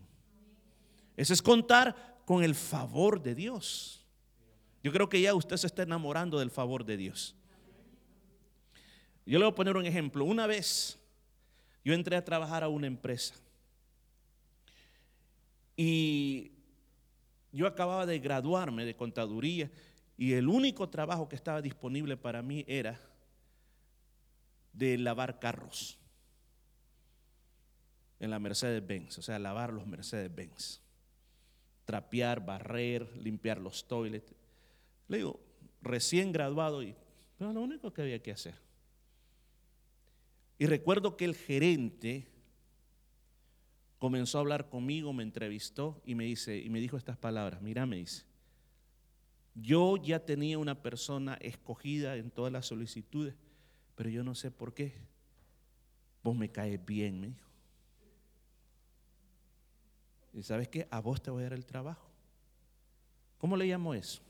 Ese 1.17 1.33
es 1.33 1.43
contar 1.43 2.21
con 2.25 2.45
el 2.45 2.55
favor 2.55 3.21
de 3.21 3.35
Dios. 3.35 4.07
Yo 4.85 4.93
creo 4.93 5.09
que 5.09 5.21
ya 5.21 5.35
usted 5.35 5.57
se 5.57 5.67
está 5.67 5.83
enamorando 5.83 6.39
del 6.39 6.53
favor 6.53 6.85
de 6.85 6.97
Dios. 6.97 7.35
Yo 9.27 9.41
le 9.41 9.45
voy 9.45 9.51
a 9.51 9.57
poner 9.57 9.77
un 9.77 9.87
ejemplo. 9.87 10.25
Una 10.25 10.47
vez 10.47 11.01
yo 11.85 11.95
entré 11.95 12.15
a 12.15 12.25
trabajar 12.25 12.63
a 12.63 12.69
una 12.69 12.87
empresa 12.87 13.35
y 15.77 16.53
yo 17.51 17.67
acababa 17.67 18.07
de 18.07 18.21
graduarme 18.21 18.85
de 18.85 18.95
contaduría 18.95 19.69
y 20.17 20.35
el 20.35 20.49
único 20.49 20.89
trabajo 20.89 21.29
que 21.29 21.37
estaba 21.37 21.63
disponible 21.63 22.17
para 22.17 22.43
mí 22.43 22.65
era 22.69 23.01
de 24.73 24.99
lavar 24.99 25.39
carros 25.39 25.99
en 28.21 28.31
la 28.31 28.39
Mercedes-Benz, 28.39 29.19
o 29.19 29.23
sea, 29.23 29.39
lavar 29.39 29.73
los 29.73 29.87
Mercedes-Benz, 29.87 30.81
trapear, 31.85 32.45
barrer, 32.45 33.17
limpiar 33.17 33.59
los 33.59 33.89
toilets. 33.89 34.33
Le 35.09 35.19
digo, 35.19 35.41
recién 35.83 36.33
graduado 36.33 36.83
y 36.83 36.95
pero 37.43 37.53
lo 37.53 37.63
único 37.63 37.93
que 37.93 38.03
había 38.03 38.23
que 38.23 38.31
hacer. 38.31 38.55
Y 40.59 40.67
recuerdo 40.67 41.17
que 41.17 41.25
el 41.25 41.35
gerente 41.35 42.29
comenzó 43.99 44.39
a 44.39 44.43
hablar 44.43 44.69
conmigo, 44.69 45.13
me 45.13 45.25
entrevistó 45.25 46.01
y 46.05 46.15
me 46.15 46.25
dice 46.25 46.57
y 46.59 46.71
me 46.71 46.79
dijo 46.79 46.97
estas 46.97 47.17
palabras, 47.17 47.61
mira, 47.61 47.85
me 47.85 47.97
dice, 47.97 48.23
yo 49.55 49.97
ya 49.97 50.25
tenía 50.25 50.59
una 50.59 50.81
persona 50.81 51.35
escogida 51.41 52.17
en 52.17 52.31
todas 52.31 52.53
las 52.53 52.67
solicitudes, 52.67 53.35
pero 53.95 54.09
yo 54.09 54.25
no 54.25 54.35
sé 54.35 54.51
por 54.51 54.73
qué. 54.73 54.95
Vos 56.23 56.35
me 56.37 56.51
caes 56.51 56.83
bien, 56.85 57.21
me 57.21 57.29
dijo. 57.29 57.51
Y 60.33 60.43
sabes 60.43 60.69
qué, 60.69 60.89
a 60.91 61.01
vos 61.01 61.23
te 61.23 61.31
voy 61.31 61.43
a 61.43 61.45
dar 61.45 61.53
el 61.53 61.67
trabajo. 61.67 62.11
¿Cómo 63.37 63.57
le 63.57 63.67
llamo 63.67 63.93
eso? 63.93 64.23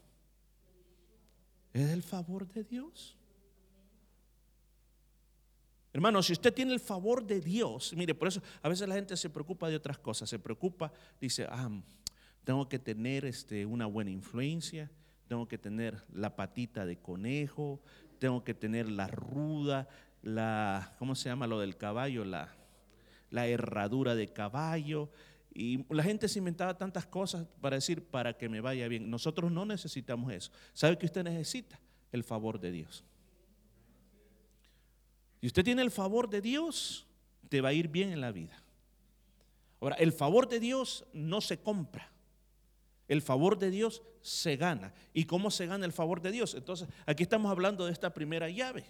Es 1.72 1.90
el 1.90 2.02
favor 2.02 2.48
de 2.48 2.64
Dios. 2.64 3.16
Hermano, 5.92 6.22
si 6.22 6.32
usted 6.32 6.52
tiene 6.52 6.72
el 6.72 6.80
favor 6.80 7.24
de 7.24 7.40
Dios, 7.40 7.92
mire, 7.94 8.14
por 8.14 8.28
eso 8.28 8.42
a 8.62 8.68
veces 8.68 8.88
la 8.88 8.94
gente 8.94 9.16
se 9.16 9.28
preocupa 9.28 9.68
de 9.68 9.76
otras 9.76 9.98
cosas, 9.98 10.28
se 10.28 10.38
preocupa, 10.38 10.90
dice, 11.20 11.46
ah, 11.48 11.70
tengo 12.44 12.68
que 12.68 12.78
tener 12.78 13.26
este, 13.26 13.66
una 13.66 13.86
buena 13.86 14.10
influencia, 14.10 14.90
tengo 15.32 15.48
que 15.48 15.56
tener 15.56 16.04
la 16.12 16.36
patita 16.36 16.84
de 16.84 16.98
conejo, 16.98 17.80
tengo 18.18 18.44
que 18.44 18.52
tener 18.52 18.86
la 18.90 19.06
ruda, 19.06 19.88
la, 20.20 20.94
¿cómo 20.98 21.14
se 21.14 21.30
llama 21.30 21.46
lo 21.46 21.58
del 21.58 21.78
caballo? 21.78 22.26
La, 22.26 22.54
herradura 23.30 24.14
de 24.14 24.30
caballo. 24.30 25.08
Y 25.54 25.86
la 25.88 26.02
gente 26.02 26.28
se 26.28 26.38
inventaba 26.38 26.76
tantas 26.76 27.06
cosas 27.06 27.46
para 27.62 27.76
decir, 27.76 28.04
para 28.04 28.36
que 28.36 28.50
me 28.50 28.60
vaya 28.60 28.86
bien. 28.88 29.08
Nosotros 29.08 29.50
no 29.50 29.64
necesitamos 29.64 30.30
eso. 30.34 30.52
¿Sabe 30.74 30.98
qué 30.98 31.06
usted 31.06 31.24
necesita? 31.24 31.80
El 32.12 32.24
favor 32.24 32.60
de 32.60 32.70
Dios. 32.70 33.02
Y 35.40 35.46
usted 35.46 35.64
tiene 35.64 35.80
el 35.80 35.90
favor 35.90 36.28
de 36.28 36.42
Dios, 36.42 37.06
te 37.48 37.62
va 37.62 37.70
a 37.70 37.72
ir 37.72 37.88
bien 37.88 38.10
en 38.10 38.20
la 38.20 38.32
vida. 38.32 38.62
Ahora, 39.80 39.96
el 39.96 40.12
favor 40.12 40.46
de 40.46 40.60
Dios 40.60 41.06
no 41.14 41.40
se 41.40 41.56
compra. 41.58 42.12
El 43.09 43.23
favor 43.23 43.59
de 43.59 43.71
Dios 43.71 44.02
se 44.21 44.56
gana. 44.56 44.94
¿Y 45.12 45.25
cómo 45.25 45.50
se 45.50 45.66
gana 45.66 45.85
el 45.85 45.92
favor 45.92 46.21
de 46.23 46.32
Dios? 46.32 46.54
Entonces, 46.54 46.88
aquí 47.06 47.25
estamos 47.25 47.50
hablando 47.50 47.87
de 47.87 47.92
esta 47.92 48.14
primera 48.14 48.49
llave. 48.49 48.85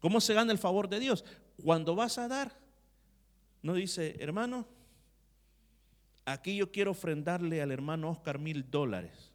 ¿Cómo 0.00 0.20
se 0.20 0.34
gana 0.34 0.52
el 0.52 0.58
favor 0.58 0.88
de 0.88 1.00
Dios? 1.00 1.24
Cuando 1.62 1.94
vas 1.94 2.18
a 2.18 2.28
dar, 2.28 2.58
no 3.62 3.74
dice, 3.74 4.16
hermano, 4.20 4.66
aquí 6.24 6.56
yo 6.56 6.72
quiero 6.72 6.92
ofrendarle 6.92 7.60
al 7.62 7.70
hermano 7.70 8.10
Oscar 8.10 8.38
mil 8.38 8.70
dólares. 8.70 9.30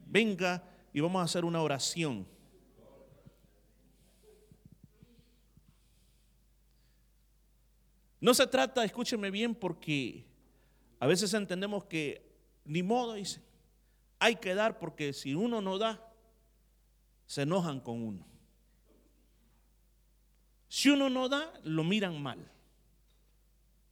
Venga 0.00 0.62
y 0.92 1.00
vamos 1.00 1.20
a 1.20 1.24
hacer 1.24 1.44
una 1.44 1.62
oración. 1.62 2.26
No 8.20 8.34
se 8.34 8.46
trata, 8.46 8.84
escúcheme 8.84 9.30
bien, 9.32 9.54
porque 9.54 10.24
a 11.00 11.06
veces 11.08 11.34
entendemos 11.34 11.84
que 11.86 12.31
ni 12.64 12.82
modo, 12.82 13.14
dice, 13.14 13.40
hay 14.18 14.36
que 14.36 14.54
dar 14.54 14.78
porque 14.78 15.12
si 15.12 15.34
uno 15.34 15.60
no 15.60 15.78
da, 15.78 16.12
se 17.26 17.42
enojan 17.42 17.80
con 17.80 18.02
uno. 18.02 18.26
Si 20.68 20.88
uno 20.90 21.10
no 21.10 21.28
da, 21.28 21.52
lo 21.64 21.84
miran 21.84 22.22
mal. 22.22 22.50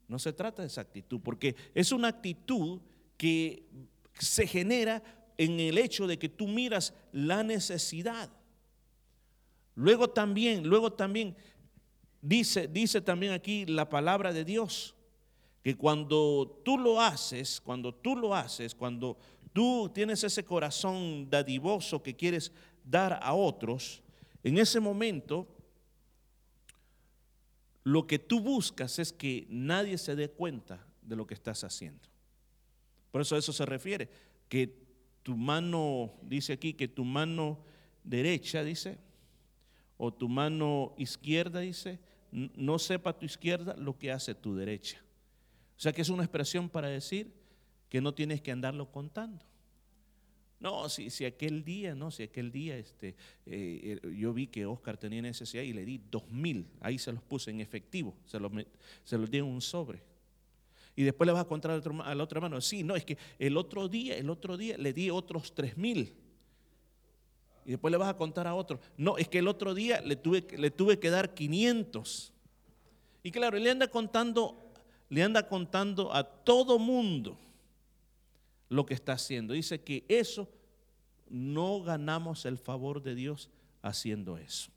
No 0.08 0.18
se 0.18 0.32
trata 0.32 0.62
de 0.62 0.68
esa 0.68 0.80
actitud, 0.80 1.20
porque 1.22 1.54
es 1.74 1.92
una 1.92 2.08
actitud 2.08 2.80
que 3.16 3.68
se 4.14 4.46
genera 4.46 5.02
en 5.36 5.58
el 5.60 5.78
hecho 5.78 6.06
de 6.06 6.18
que 6.18 6.28
tú 6.28 6.48
miras 6.48 6.94
la 7.12 7.42
necesidad. 7.42 8.30
Luego 9.74 10.10
también, 10.10 10.66
luego 10.66 10.92
también 10.92 11.36
dice, 12.20 12.68
dice 12.68 13.00
también 13.00 13.32
aquí 13.32 13.66
la 13.66 13.88
palabra 13.88 14.32
de 14.32 14.44
Dios, 14.44 14.94
que 15.62 15.76
cuando 15.76 16.60
tú 16.64 16.78
lo 16.78 17.00
haces, 17.00 17.60
cuando 17.60 17.94
tú 17.94 18.16
lo 18.16 18.34
haces, 18.34 18.74
cuando 18.74 19.18
tú 19.52 19.90
tienes 19.94 20.24
ese 20.24 20.44
corazón 20.44 21.28
dadivoso 21.28 22.02
que 22.02 22.16
quieres 22.16 22.52
dar 22.84 23.18
a 23.22 23.34
otros, 23.34 24.02
en 24.42 24.58
ese 24.58 24.80
momento 24.80 25.46
lo 27.84 28.06
que 28.06 28.18
tú 28.18 28.40
buscas 28.40 28.98
es 28.98 29.12
que 29.12 29.46
nadie 29.48 29.98
se 29.98 30.16
dé 30.16 30.30
cuenta 30.30 30.86
de 31.02 31.16
lo 31.16 31.26
que 31.26 31.34
estás 31.34 31.64
haciendo. 31.64 32.08
Por 33.10 33.20
eso 33.20 33.34
a 33.34 33.38
eso 33.38 33.52
se 33.52 33.66
refiere, 33.66 34.08
que 34.48 34.78
tu 35.22 35.36
mano, 35.36 36.12
dice 36.22 36.54
aquí, 36.54 36.72
que 36.72 36.88
tu 36.88 37.04
mano 37.04 37.58
derecha, 38.04 38.62
dice, 38.62 38.98
o 39.96 40.12
tu 40.12 40.28
mano 40.28 40.94
izquierda, 40.96 41.60
dice, 41.60 41.98
no 42.30 42.78
sepa 42.78 43.18
tu 43.18 43.26
izquierda 43.26 43.74
lo 43.76 43.98
que 43.98 44.12
hace 44.12 44.34
tu 44.34 44.54
derecha. 44.54 45.02
O 45.80 45.82
sea 45.82 45.94
que 45.94 46.02
es 46.02 46.10
una 46.10 46.24
expresión 46.24 46.68
para 46.68 46.88
decir 46.88 47.32
que 47.88 48.02
no 48.02 48.12
tienes 48.12 48.42
que 48.42 48.52
andarlo 48.52 48.92
contando. 48.92 49.42
No, 50.58 50.90
si, 50.90 51.08
si 51.08 51.24
aquel 51.24 51.64
día, 51.64 51.94
no, 51.94 52.10
si 52.10 52.22
aquel 52.22 52.52
día 52.52 52.76
este, 52.76 53.16
eh, 53.46 53.98
eh, 54.04 54.14
yo 54.14 54.34
vi 54.34 54.46
que 54.46 54.66
Oscar 54.66 54.98
tenía 54.98 55.22
necesidad 55.22 55.62
y 55.62 55.72
le 55.72 55.86
di 55.86 55.98
dos 56.10 56.30
mil, 56.30 56.68
ahí 56.82 56.98
se 56.98 57.10
los 57.10 57.22
puse 57.22 57.50
en 57.50 57.62
efectivo, 57.62 58.14
se 58.26 58.38
los, 58.38 58.52
se 59.04 59.16
los 59.16 59.30
di 59.30 59.38
en 59.38 59.46
un 59.46 59.62
sobre. 59.62 60.02
Y 60.96 61.02
después 61.02 61.26
le 61.26 61.32
vas 61.32 61.40
a 61.40 61.48
contar 61.48 61.70
a 61.70 62.14
la 62.14 62.22
otra 62.22 62.40
mano, 62.42 62.60
sí, 62.60 62.82
no, 62.82 62.94
es 62.94 63.06
que 63.06 63.16
el 63.38 63.56
otro 63.56 63.88
día, 63.88 64.18
el 64.18 64.28
otro 64.28 64.58
día 64.58 64.76
le 64.76 64.92
di 64.92 65.08
otros 65.08 65.54
tres 65.54 65.78
mil. 65.78 66.14
Y 67.64 67.70
después 67.70 67.90
le 67.90 67.96
vas 67.96 68.10
a 68.10 68.18
contar 68.18 68.46
a 68.46 68.54
otro, 68.54 68.80
no, 68.98 69.16
es 69.16 69.28
que 69.28 69.38
el 69.38 69.48
otro 69.48 69.72
día 69.72 70.02
le 70.02 70.16
tuve, 70.16 70.46
le 70.58 70.70
tuve 70.70 70.98
que 70.98 71.08
dar 71.08 71.32
500. 71.32 72.34
Y 73.22 73.30
claro, 73.30 73.58
le 73.58 73.70
anda 73.70 73.88
contando, 73.88 74.69
le 75.10 75.22
anda 75.22 75.46
contando 75.46 76.14
a 76.14 76.24
todo 76.24 76.78
mundo 76.78 77.38
lo 78.68 78.86
que 78.86 78.94
está 78.94 79.12
haciendo. 79.12 79.52
Dice 79.52 79.82
que 79.82 80.04
eso 80.08 80.48
no 81.28 81.82
ganamos 81.82 82.46
el 82.46 82.56
favor 82.56 83.02
de 83.02 83.14
Dios 83.14 83.50
haciendo 83.82 84.38
eso. 84.38 84.70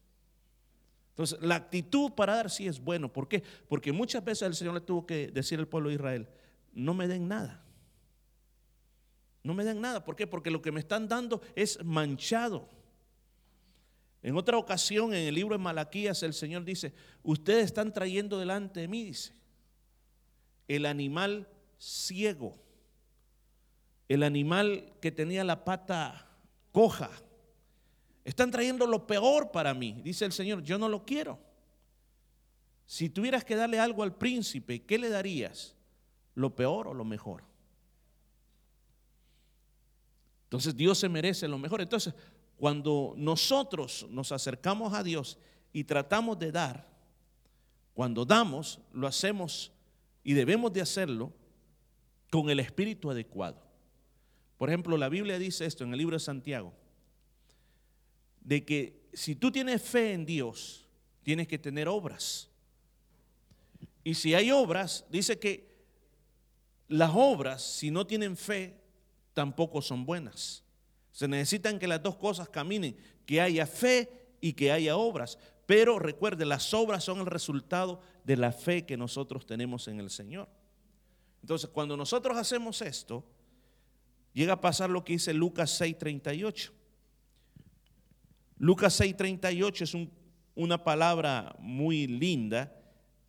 Entonces, 1.10 1.40
la 1.42 1.56
actitud 1.56 2.12
para 2.12 2.36
dar 2.36 2.50
sí 2.50 2.66
es 2.66 2.80
bueno. 2.80 3.14
¿Por 3.14 3.28
qué? 3.28 3.44
Porque 3.70 3.92
muchas 3.92 4.26
veces 4.26 4.48
el 4.48 4.56
Señor 4.56 4.74
le 4.74 4.82
tuvo 4.82 5.06
que 5.06 5.28
decir 5.28 5.60
al 5.60 5.68
pueblo 5.68 5.90
de 5.90 5.96
Israel, 5.96 6.28
no 6.74 6.96
me 6.96 7.08
den 7.08 7.28
nada. 7.28 7.64
No 9.44 9.54
me 9.54 9.64
den 9.64 9.80
nada. 9.80 10.04
¿Por 10.04 10.16
qué? 10.16 10.26
Porque 10.26 10.50
lo 10.50 10.64
que 10.64 10.72
me 10.72 10.80
están 10.80 11.08
dando 11.08 11.42
es 11.56 11.84
manchado. 11.84 12.68
En 14.24 14.36
otra 14.36 14.58
ocasión, 14.58 15.14
en 15.14 15.28
el 15.28 15.36
libro 15.36 15.56
de 15.56 15.64
Malaquías, 15.64 16.24
el 16.24 16.34
Señor 16.34 16.64
dice, 16.64 16.94
ustedes 17.22 17.66
están 17.66 17.94
trayendo 17.94 18.40
delante 18.40 18.80
de 18.80 18.88
mí, 18.88 19.04
dice, 19.04 19.34
el 20.68 20.86
animal 20.86 21.48
ciego 21.78 22.64
el 24.14 24.24
animal 24.24 24.94
que 25.02 25.12
tenía 25.12 25.44
la 25.44 25.64
pata 25.64 26.28
coja. 26.72 27.10
Están 28.24 28.52
trayendo 28.52 28.86
lo 28.86 29.08
peor 29.08 29.52
para 29.52 29.74
mí, 29.74 30.02
dice 30.04 30.26
el 30.26 30.32
Señor, 30.32 30.64
yo 30.64 30.78
no 30.78 30.88
lo 30.88 31.04
quiero. 31.04 31.40
Si 32.86 33.10
tuvieras 33.10 33.44
que 33.44 33.56
darle 33.56 33.80
algo 33.80 34.04
al 34.04 34.16
príncipe, 34.16 34.84
¿qué 34.84 34.98
le 34.98 35.10
darías? 35.10 35.76
¿Lo 36.36 36.56
peor 36.56 36.88
o 36.88 36.94
lo 36.94 37.06
mejor? 37.06 37.44
Entonces 40.46 40.76
Dios 40.76 41.00
se 41.00 41.10
merece 41.10 41.48
lo 41.48 41.58
mejor. 41.58 41.82
Entonces, 41.82 42.14
cuando 42.58 43.16
nosotros 43.18 44.06
nos 44.10 44.32
acercamos 44.32 44.94
a 44.94 45.02
Dios 45.02 45.40
y 45.72 45.86
tratamos 45.86 46.38
de 46.38 46.52
dar, 46.52 46.88
cuando 47.94 48.26
damos, 48.26 48.80
lo 48.92 49.08
hacemos 49.08 49.72
y 50.24 50.34
debemos 50.34 50.72
de 50.72 50.82
hacerlo 50.82 51.34
con 52.32 52.50
el 52.50 52.60
espíritu 52.60 53.12
adecuado. 53.12 53.62
Por 54.58 54.70
ejemplo, 54.70 54.98
la 54.98 55.10
Biblia 55.10 55.38
dice 55.38 55.66
esto 55.66 55.84
en 55.84 55.92
el 55.92 55.98
libro 55.98 56.16
de 56.16 56.20
Santiago, 56.20 56.74
de 58.42 58.64
que 58.66 59.04
si 59.14 59.36
tú 59.36 59.52
tienes 59.52 59.82
fe 59.82 60.14
en 60.14 60.26
Dios, 60.26 60.88
tienes 61.24 61.48
que 61.48 61.58
tener 61.58 61.88
obras. 61.88 62.50
Y 64.04 64.16
si 64.16 64.34
hay 64.34 64.52
obras, 64.52 65.06
dice 65.10 65.40
que 65.40 65.74
las 66.88 67.12
obras, 67.14 67.62
si 67.62 67.92
no 67.92 68.06
tienen 68.06 68.36
fe, 68.38 68.80
tampoco 69.34 69.82
son 69.82 70.06
buenas. 70.06 70.64
Se 71.12 71.28
necesitan 71.28 71.80
que 71.80 71.88
las 71.88 72.02
dos 72.02 72.16
cosas 72.16 72.50
caminen, 72.50 72.96
que 73.26 73.40
haya 73.40 73.66
fe 73.66 74.10
y 74.42 74.54
que 74.54 74.72
haya 74.72 74.98
obras. 74.98 75.38
Pero 75.66 76.00
recuerde, 76.00 76.46
las 76.46 76.74
obras 76.74 77.04
son 77.04 77.20
el 77.20 77.26
resultado 77.26 78.02
de 78.24 78.38
la 78.38 78.52
fe 78.52 78.86
que 78.86 78.98
nosotros 78.98 79.46
tenemos 79.46 79.88
en 79.88 80.00
el 80.00 80.10
Señor. 80.10 80.50
Entonces, 81.42 81.70
cuando 81.70 81.96
nosotros 81.96 82.38
hacemos 82.38 82.82
esto, 82.82 83.24
llega 84.34 84.54
a 84.54 84.62
pasar 84.62 84.90
lo 84.90 85.04
que 85.04 85.14
dice 85.14 85.34
Lucas 85.34 85.80
6:38. 85.80 86.72
Lucas 88.58 89.00
6:38 89.00 89.84
es 89.84 89.98
una 90.56 90.84
palabra 90.84 91.56
muy 91.60 92.08
linda 92.08 92.74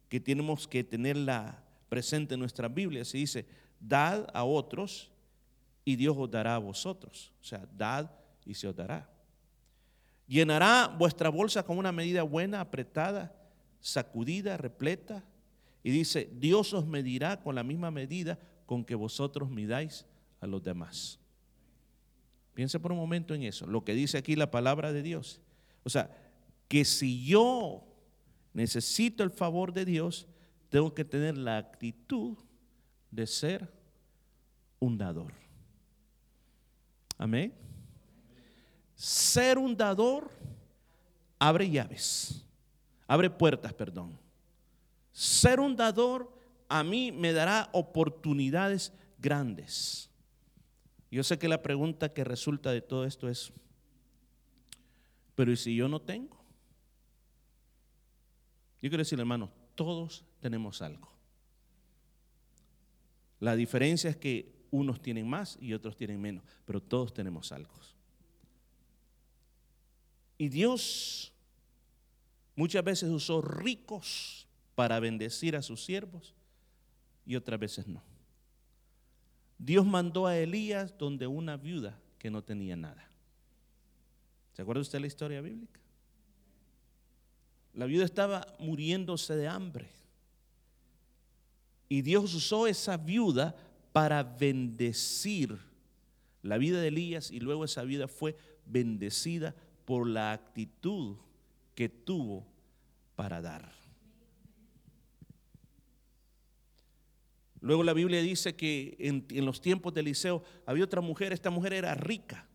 que 0.09 0.21
tenemos 0.21 0.69
que 0.69 0.85
tenerla 0.85 1.63
presente 1.89 2.35
en 2.35 2.41
nuestra 2.41 2.69
Biblia. 2.69 3.05
Se 3.05 3.19
dice, 3.19 3.47
dad 3.81 4.29
a 4.33 4.45
otros 4.45 5.11
y 5.85 5.97
Dios 5.97 6.17
os 6.19 6.31
dará 6.31 6.57
a 6.57 6.59
vosotros. 6.59 7.33
O 7.41 7.45
sea, 7.45 7.67
dad 7.77 8.11
y 8.45 8.55
se 8.55 8.69
os 8.69 8.77
dará. 8.77 9.14
Llenará 10.27 10.89
vuestra 10.99 11.29
bolsa 11.29 11.65
con 11.65 11.79
una 11.79 11.93
medida 11.93 12.23
buena, 12.23 12.61
apretada, 12.61 13.35
sacudida, 13.81 14.57
repleta. 14.57 15.25
Y 15.83 15.91
dice, 15.91 16.31
Dios 16.35 16.73
os 16.73 16.87
medirá 16.87 17.43
con 17.43 17.55
la 17.55 17.63
misma 17.63 17.91
medida 17.91 18.39
con 18.67 18.85
que 18.85 18.95
vosotros 18.95 19.51
midáis 19.51 20.07
a 20.41 20.47
los 20.47 20.63
demás. 20.63 21.19
Piense 22.55 22.79
por 22.79 22.93
un 22.93 22.99
momento 22.99 23.35
en 23.35 23.43
eso, 23.43 23.67
lo 23.67 23.85
que 23.85 23.95
dice 23.95 24.17
aquí 24.17 24.37
la 24.37 24.51
palabra 24.51 24.93
de 24.93 25.03
Dios. 25.03 25.41
O 25.83 25.91
sea, 25.91 26.11
que 26.69 26.85
si 26.85 27.25
yo 27.27 27.85
necesito 28.53 29.23
el 29.25 29.31
favor 29.31 29.73
de 29.73 29.85
Dios, 29.85 30.27
tengo 30.71 30.95
que 30.95 31.05
tener 31.05 31.37
la 31.37 31.59
actitud 31.59 32.39
de 33.11 33.27
ser 33.27 33.73
un 34.79 34.97
dador. 34.97 35.33
Amén. 37.19 37.55
Ser 38.95 39.59
un 39.59 39.77
dador 39.77 40.31
abre 41.39 41.69
llaves, 41.69 42.45
abre 43.07 43.29
puertas, 43.31 43.73
perdón. 43.73 44.19
Ser 45.13 45.61
un 45.61 45.77
dador 45.77 46.33
a 46.69 46.83
mí 46.83 47.13
me 47.13 47.33
dará 47.33 47.69
oportunidades 47.73 48.93
grandes. 49.19 50.11
Yo 51.11 51.23
sé 51.23 51.39
que 51.39 51.49
la 51.49 51.63
pregunta 51.63 52.13
que 52.13 52.25
resulta 52.25 52.73
de 52.73 52.81
todo 52.81 53.05
esto 53.05 53.29
es, 53.29 53.53
pero 55.35 55.53
¿y 55.53 55.57
si 55.57 55.77
yo 55.77 55.89
no 55.89 56.01
tengo? 56.01 56.37
Yo 58.83 58.91
quiero 58.91 58.99
decir, 58.99 59.19
hermano, 59.19 59.51
todos 59.75 60.25
tenemos 60.41 60.83
algo. 60.83 61.13
La 63.41 63.57
diferencia 63.57 64.11
es 64.11 64.17
que 64.17 64.67
unos 64.71 65.01
tienen 65.01 65.29
más 65.29 65.57
y 65.61 65.73
otros 65.73 65.97
tienen 65.97 66.21
menos, 66.21 66.45
pero 66.65 66.83
todos 66.83 67.15
tenemos 67.15 67.53
algo. 67.53 67.75
Y 70.39 70.49
Dios 70.49 71.33
muchas 72.57 72.85
veces 72.85 73.11
usó 73.11 73.41
ricos 73.41 74.47
para 74.75 75.01
bendecir 75.01 75.57
a 75.57 75.63
sus 75.63 75.85
siervos 75.85 76.35
y 77.27 77.37
otras 77.37 77.61
veces 77.61 77.87
no. 77.87 78.03
Dios 79.59 79.87
mandó 79.87 80.27
a 80.27 80.37
Elías 80.37 80.97
donde 80.99 81.27
una 81.27 81.57
viuda 81.57 81.99
que 82.19 82.31
no 82.31 82.43
tenía 82.43 82.77
nada. 82.77 83.09
¿Se 84.53 84.63
acuerda 84.63 84.83
usted 84.83 85.01
la 85.01 85.07
historia 85.07 85.41
bíblica? 85.41 85.81
La 87.73 87.87
viuda 87.87 88.05
estaba 88.05 88.47
muriéndose 88.59 89.35
de 89.37 89.49
hambre. 89.49 89.91
Y 91.89 92.03
Dios 92.03 92.35
usó 92.35 92.67
esa 92.67 92.97
viuda 92.97 93.55
para 93.93 94.23
bendecir 94.23 95.59
la 96.43 96.59
vida 96.59 96.81
de 96.81 96.89
Elías 96.89 97.31
y 97.31 97.41
luego 97.41 97.65
esa 97.65 97.85
vida 97.85 98.09
fue 98.09 98.37
bendecida 98.67 99.55
por 99.85 100.07
la 100.07 100.33
actitud 100.33 101.17
que 101.75 101.89
tuvo 101.89 102.47
para 103.17 103.41
dar. 103.41 103.73
Luego 107.61 107.83
la 107.83 107.95
Biblia 107.95 108.21
dice 108.21 108.55
que 108.55 108.95
en, 108.99 109.25
los 109.47 109.63
tiempos 109.63 109.95
de 109.95 110.03
Eliseo 110.03 110.43
había 110.67 110.85
otra 110.85 111.01
mujer, 111.01 111.33
esta 111.33 111.49
mujer 111.49 111.73
era 111.73 111.95
rica. 111.95 112.47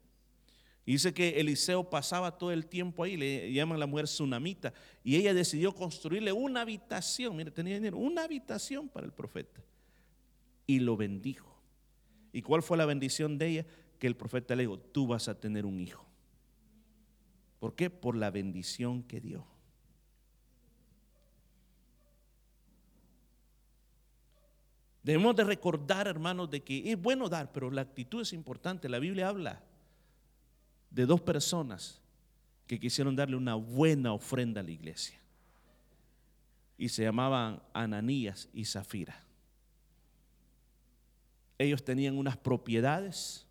Dice 0.85 1.13
que 1.13 1.39
Eliseo 1.39 1.89
pasaba 1.89 2.37
todo 2.37 2.51
el 2.51 2.67
tiempo 2.67 3.03
ahí, 3.03 3.17
le 3.17 3.51
llaman 3.51 3.79
la 3.79 3.87
mujer 3.87 4.05
tsunamita, 4.05 4.73
y 5.03 5.15
ella 5.15 5.33
decidió 5.33 5.73
construirle 5.73 6.31
una 6.31 6.61
habitación, 6.61 7.35
mire, 7.35 7.51
tenía 7.51 7.75
dinero, 7.75 7.97
una 7.97 8.23
habitación 8.23 8.87
para 8.87 9.05
el 9.05 9.11
profeta. 9.11 9.61
Y 10.65 10.79
lo 10.79 10.95
bendijo. 10.95 11.59
¿Y 12.31 12.41
cuál 12.41 12.61
fue 12.61 12.77
la 12.77 12.85
bendición 12.85 13.37
de 13.37 13.47
ella? 13.47 13.65
Que 13.97 14.07
el 14.07 14.15
profeta 14.15 14.55
le 14.55 14.63
dijo, 14.63 14.79
tú 14.79 15.07
vas 15.07 15.27
a 15.27 15.39
tener 15.39 15.65
un 15.65 15.79
hijo. 15.79 16.09
¿Por 17.60 17.76
qué? 17.76 17.89
Por 17.89 18.15
la 18.15 18.32
bendición 18.32 19.04
que 19.04 19.19
dio. 19.19 19.45
Debemos 25.04 25.36
de 25.36 25.43
recordar, 25.43 26.08
hermanos, 26.08 26.50
de 26.50 26.62
que 26.62 26.91
es 26.91 27.02
bueno 27.02 27.30
dar, 27.30 27.52
pero 27.52 27.72
la 27.72 27.82
actitud 27.82 28.22
es 28.22 28.34
importante. 28.34 28.88
La 28.89 29.00
Biblia 29.00 29.30
habla 29.30 29.63
de 30.91 31.06
dos 31.06 31.22
personas 31.22 32.02
que 32.67 32.80
quisieron 32.80 33.15
darle 33.15 33.36
una 33.36 33.56
buena 33.56 34.13
ofrenda 34.13 34.62
a 34.62 34.63
la 34.63 34.72
iglesia. 34.72 35.19
Y 36.78 36.89
se 36.89 37.04
llamaban 37.04 37.62
Ananías 37.74 38.50
y 38.54 38.65
Zafira. 38.65 39.26
Ellos 41.58 41.84
tenían 41.84 42.17
unas 42.17 42.38
propiedades, 42.38 43.48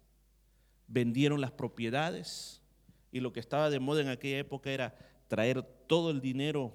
vendieron 0.87 1.41
las 1.41 1.51
propiedades 1.51 2.63
y 3.11 3.21
lo 3.21 3.33
que 3.33 3.41
estaba 3.41 3.71
de 3.71 3.81
moda 3.81 4.03
en 4.03 4.09
aquella 4.09 4.39
época 4.39 4.71
era 4.71 4.95
traer 5.29 5.63
todo 5.87 6.11
el 6.11 6.21
dinero 6.21 6.73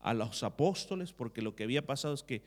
a 0.00 0.14
los 0.14 0.42
apóstoles, 0.42 1.12
porque 1.12 1.42
lo 1.42 1.54
que 1.54 1.64
había 1.64 1.86
pasado 1.86 2.14
es 2.14 2.22
que 2.22 2.42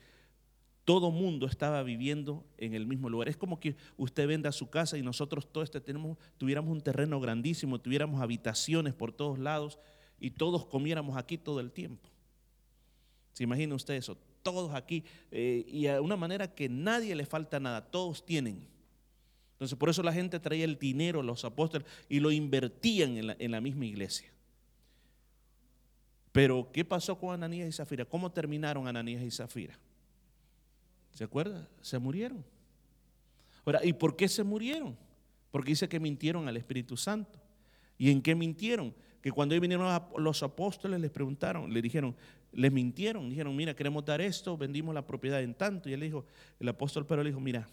todo 0.84 1.10
mundo 1.10 1.46
estaba 1.46 1.82
viviendo 1.82 2.44
en 2.58 2.74
el 2.74 2.86
mismo 2.86 3.08
lugar. 3.08 3.28
Es 3.28 3.36
como 3.36 3.58
que 3.58 3.76
usted 3.96 4.28
venda 4.28 4.52
su 4.52 4.68
casa 4.68 4.98
y 4.98 5.02
nosotros 5.02 5.50
todos 5.50 5.70
tenemos, 5.70 6.18
tuviéramos 6.36 6.70
un 6.70 6.82
terreno 6.82 7.20
grandísimo, 7.20 7.80
tuviéramos 7.80 8.20
habitaciones 8.20 8.92
por 8.92 9.12
todos 9.12 9.38
lados 9.38 9.78
y 10.20 10.30
todos 10.30 10.66
comiéramos 10.66 11.16
aquí 11.16 11.38
todo 11.38 11.60
el 11.60 11.72
tiempo. 11.72 12.10
¿Se 13.32 13.44
imagina 13.44 13.74
usted 13.74 13.94
eso? 13.94 14.18
Todos 14.42 14.74
aquí 14.74 15.04
eh, 15.30 15.64
y 15.66 15.84
de 15.84 16.00
una 16.00 16.16
manera 16.16 16.54
que 16.54 16.68
nadie 16.68 17.14
le 17.14 17.24
falta 17.24 17.58
nada, 17.58 17.90
todos 17.90 18.24
tienen. 18.26 18.73
Entonces 19.54 19.78
por 19.78 19.88
eso 19.88 20.02
la 20.02 20.12
gente 20.12 20.40
traía 20.40 20.64
el 20.64 20.78
dinero, 20.78 21.22
los 21.22 21.44
apóstoles, 21.44 21.86
y 22.08 22.20
lo 22.20 22.30
invertían 22.30 23.16
en 23.16 23.26
la, 23.28 23.36
en 23.38 23.50
la 23.50 23.60
misma 23.60 23.86
iglesia. 23.86 24.30
Pero 26.32 26.70
¿qué 26.72 26.84
pasó 26.84 27.16
con 27.16 27.32
Ananías 27.32 27.68
y 27.68 27.72
Zafira? 27.72 28.04
¿Cómo 28.04 28.32
terminaron 28.32 28.88
Ananías 28.88 29.22
y 29.22 29.30
Zafira? 29.30 29.78
¿Se 31.12 31.22
acuerda? 31.22 31.68
Se 31.80 31.98
murieron. 31.98 32.44
Ahora, 33.64 33.80
¿y 33.84 33.92
por 33.92 34.16
qué 34.16 34.28
se 34.28 34.42
murieron? 34.42 34.96
Porque 35.52 35.70
dice 35.70 35.88
que 35.88 36.00
mintieron 36.00 36.48
al 36.48 36.56
Espíritu 36.56 36.96
Santo. 36.96 37.38
¿Y 37.96 38.10
en 38.10 38.20
qué 38.20 38.34
mintieron? 38.34 38.92
Que 39.22 39.30
cuando 39.30 39.58
vinieron 39.60 40.02
los 40.18 40.42
apóstoles 40.42 41.00
les 41.00 41.12
preguntaron, 41.12 41.72
le 41.72 41.80
dijeron, 41.80 42.16
les 42.52 42.72
mintieron, 42.72 43.30
dijeron, 43.30 43.54
mira, 43.54 43.74
queremos 43.74 44.04
dar 44.04 44.20
esto, 44.20 44.58
vendimos 44.58 44.94
la 44.94 45.06
propiedad 45.06 45.40
en 45.40 45.54
tanto. 45.54 45.88
Y 45.88 45.92
él 45.92 46.00
dijo, 46.00 46.26
el 46.58 46.68
apóstol 46.68 47.06
Pedro 47.06 47.22
le 47.22 47.30
dijo, 47.30 47.40
mira, 47.40 47.68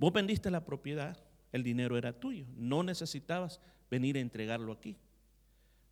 vos 0.00 0.12
vendiste 0.12 0.50
la 0.50 0.64
propiedad, 0.64 1.22
el 1.52 1.62
dinero 1.62 1.98
era 1.98 2.18
tuyo, 2.18 2.46
no 2.56 2.82
necesitabas 2.82 3.60
venir 3.90 4.16
a 4.16 4.20
entregarlo 4.20 4.72
aquí. 4.72 4.96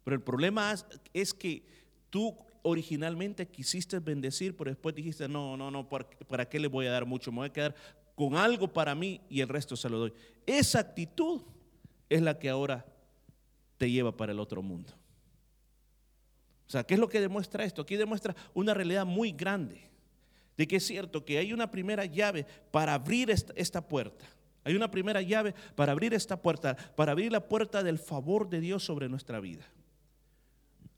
Pero 0.03 0.17
el 0.17 0.23
problema 0.23 0.75
es 1.13 1.35
que 1.35 1.63
tú 2.09 2.35
originalmente 2.63 3.47
quisiste 3.47 3.99
bendecir, 3.99 4.57
pero 4.57 4.71
después 4.71 4.95
dijiste, 4.95 5.29
no, 5.29 5.59
no, 5.59 5.71
no, 5.71 5.87
¿para 5.87 6.49
qué 6.49 6.59
le 6.59 6.69
voy 6.69 6.87
a 6.87 6.91
dar 6.91 7.05
mucho? 7.05 7.31
Me 7.31 7.39
voy 7.39 7.49
a 7.49 7.53
quedar 7.53 7.75
con 8.15 8.35
algo 8.35 8.73
para 8.73 8.95
mí 8.95 9.21
y 9.29 9.43
el 9.43 9.49
resto 9.49 9.77
se 9.77 9.91
lo 9.91 9.99
doy. 9.99 10.15
Esa 10.47 10.81
actitud 10.81 11.43
es 12.09 12.23
la 12.23 12.39
que 12.39 12.49
ahora 12.49 12.87
te 13.77 13.91
lleva 13.91 14.17
para 14.17 14.33
el 14.33 14.41
otro 14.41 14.63
mundo. 14.63 14.91
O 16.67 16.71
sea, 16.71 16.83
¿qué 16.83 16.95
es 16.95 17.01
lo 17.01 17.11
que 17.11 17.21
demuestra 17.21 17.65
esto? 17.65 17.83
Aquí 17.83 17.97
demuestra 17.97 18.35
una 18.55 18.73
realidad 18.73 19.05
muy 19.05 19.33
grande 19.33 19.89
de 20.59 20.67
que 20.67 20.77
es 20.77 20.87
cierto 20.87 21.25
que 21.25 21.39
hay 21.39 21.53
una 21.53 21.71
primera 21.71 22.05
llave 22.05 22.45
para 22.73 22.93
abrir 22.93 23.31
esta, 23.31 23.53
esta, 23.57 23.81
puerta. 23.81 24.27
Hay 24.65 24.75
una 24.75 24.91
primera 24.91 25.23
llave 25.23 25.55
para 25.77 25.93
abrir 25.93 26.13
esta 26.13 26.43
puerta, 26.43 26.77
para 26.97 27.13
abrir 27.13 27.31
la 27.31 27.49
puerta 27.49 27.85
del 27.85 27.99
favor 27.99 28.51
de 28.51 28.61
Dios 28.61 28.85
sobre 28.85 29.09
nuestra 29.09 29.39
vida. 29.39 29.65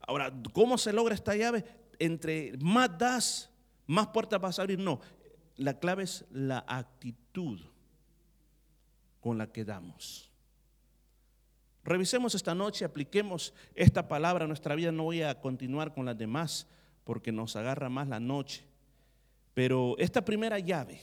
Ahora, 0.01 0.33
¿cómo 0.51 0.79
se 0.79 0.91
logra 0.91 1.13
esta 1.13 1.35
llave? 1.35 1.63
Entre 1.99 2.57
más 2.59 2.97
das, 2.97 3.51
más 3.85 4.07
puertas 4.07 4.41
vas 4.41 4.57
a 4.57 4.63
abrir. 4.63 4.79
No, 4.79 4.99
la 5.57 5.77
clave 5.77 6.03
es 6.03 6.25
la 6.31 6.65
actitud 6.67 7.61
con 9.19 9.37
la 9.37 9.51
que 9.51 9.63
damos. 9.63 10.31
Revisemos 11.83 12.33
esta 12.33 12.55
noche, 12.55 12.83
apliquemos 12.83 13.53
esta 13.75 14.07
palabra 14.07 14.45
a 14.45 14.47
nuestra 14.47 14.73
vida. 14.73 14.91
No 14.91 15.03
voy 15.03 15.21
a 15.21 15.39
continuar 15.39 15.93
con 15.93 16.05
las 16.05 16.17
demás 16.17 16.67
porque 17.03 17.31
nos 17.31 17.55
agarra 17.55 17.89
más 17.89 18.07
la 18.07 18.19
noche. 18.19 18.70
Pero 19.61 19.95
esta 19.99 20.25
primera 20.25 20.57
llave, 20.57 20.99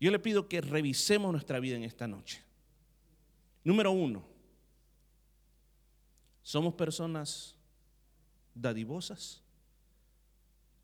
yo 0.00 0.10
le 0.10 0.18
pido 0.18 0.48
que 0.48 0.62
revisemos 0.62 1.30
nuestra 1.30 1.60
vida 1.60 1.76
en 1.76 1.84
esta 1.84 2.08
noche. 2.08 2.42
Número 3.62 3.92
uno, 3.92 4.24
¿Somos 6.40 6.72
personas 6.72 7.54
dadivosas 8.54 9.42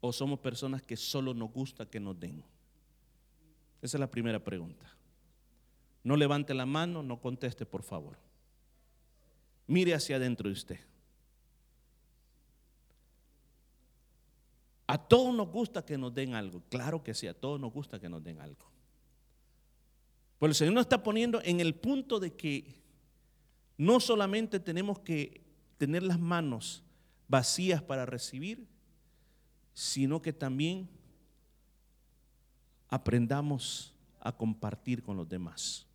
o 0.02 0.12
somos 0.12 0.40
personas 0.40 0.82
que 0.82 0.94
solo 0.94 1.32
nos 1.32 1.50
gusta 1.50 1.88
que 1.88 1.98
nos 1.98 2.20
den? 2.20 2.44
Esa 3.80 3.96
es 3.96 4.00
la 4.00 4.10
primera 4.10 4.44
pregunta. 4.44 4.94
No 6.02 6.18
levante 6.18 6.52
la 6.52 6.66
mano, 6.66 7.02
no 7.02 7.18
conteste, 7.18 7.64
por 7.64 7.82
favor. 7.82 8.18
Mire 9.66 9.94
hacia 9.94 10.16
adentro 10.16 10.50
de 10.50 10.52
usted. 10.52 10.80
A 14.86 14.98
todos 14.98 15.34
nos 15.34 15.48
gusta 15.48 15.84
que 15.84 15.96
nos 15.96 16.14
den 16.14 16.34
algo. 16.34 16.62
Claro 16.68 17.02
que 17.02 17.14
sí, 17.14 17.26
a 17.26 17.34
todos 17.34 17.58
nos 17.60 17.72
gusta 17.72 17.98
que 17.98 18.08
nos 18.08 18.22
den 18.22 18.40
algo. 18.40 18.70
Pero 20.38 20.50
el 20.50 20.54
Señor 20.54 20.74
nos 20.74 20.82
está 20.82 21.02
poniendo 21.02 21.40
en 21.42 21.60
el 21.60 21.74
punto 21.74 22.20
de 22.20 22.34
que 22.34 22.82
no 23.78 23.98
solamente 23.98 24.60
tenemos 24.60 24.98
que 24.98 25.42
tener 25.78 26.02
las 26.02 26.20
manos 26.20 26.82
vacías 27.28 27.82
para 27.82 28.04
recibir, 28.04 28.66
sino 29.72 30.20
que 30.20 30.32
también 30.32 30.88
aprendamos 32.88 33.94
a 34.20 34.32
compartir 34.32 35.02
con 35.02 35.16
los 35.16 35.28
demás. 35.28 35.86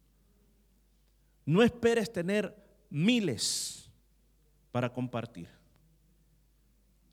No 1.46 1.64
esperes 1.64 2.12
tener 2.12 2.56
miles 2.90 3.90
para 4.72 4.92
compartir. 4.92 5.48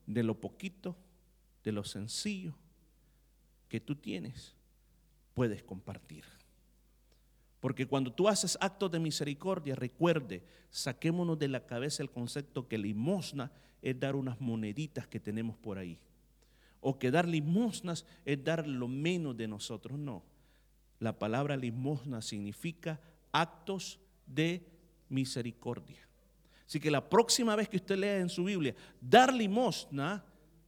De 0.05 0.23
lo 0.23 0.39
poquito, 0.39 0.95
de 1.67 1.73
lo 1.73 1.83
sencillo 1.83 2.55
que 3.67 3.81
tú 3.81 3.97
tienes, 3.97 4.55
puedes 5.33 5.63
compartir. 5.63 6.23
Porque 7.59 7.85
cuando 7.85 8.13
tú 8.13 8.29
haces 8.29 8.57
actos 8.61 8.89
de 8.89 8.99
misericordia, 8.99 9.75
recuerde, 9.75 10.45
saquémonos 10.69 11.37
de 11.37 11.49
la 11.49 11.65
cabeza 11.65 12.01
el 12.01 12.09
concepto 12.09 12.69
que 12.69 12.77
limosna 12.77 13.51
es 13.81 13.99
dar 13.99 14.15
unas 14.15 14.39
moneditas 14.39 15.07
que 15.07 15.19
tenemos 15.19 15.57
por 15.57 15.77
ahí. 15.77 15.99
O 16.79 16.97
que 16.97 17.11
dar 17.11 17.27
limosnas 17.27 18.05
es 18.23 18.41
dar 18.41 18.65
lo 18.65 18.87
menos 18.87 19.35
de 19.35 19.49
nosotros. 19.49 19.99
No. 19.99 20.23
La 20.99 21.19
palabra 21.19 21.57
limosna 21.57 22.21
significa 22.21 23.01
actos 23.33 23.99
de 24.25 24.65
misericordia. 25.09 26.07
Así 26.65 26.79
que 26.79 26.89
la 26.89 27.09
próxima 27.09 27.57
vez 27.57 27.67
que 27.67 27.75
usted 27.75 27.97
lea 27.97 28.19
en 28.19 28.29
su 28.29 28.45
Biblia, 28.45 28.73
dar 29.01 29.33
limosna 29.33 30.23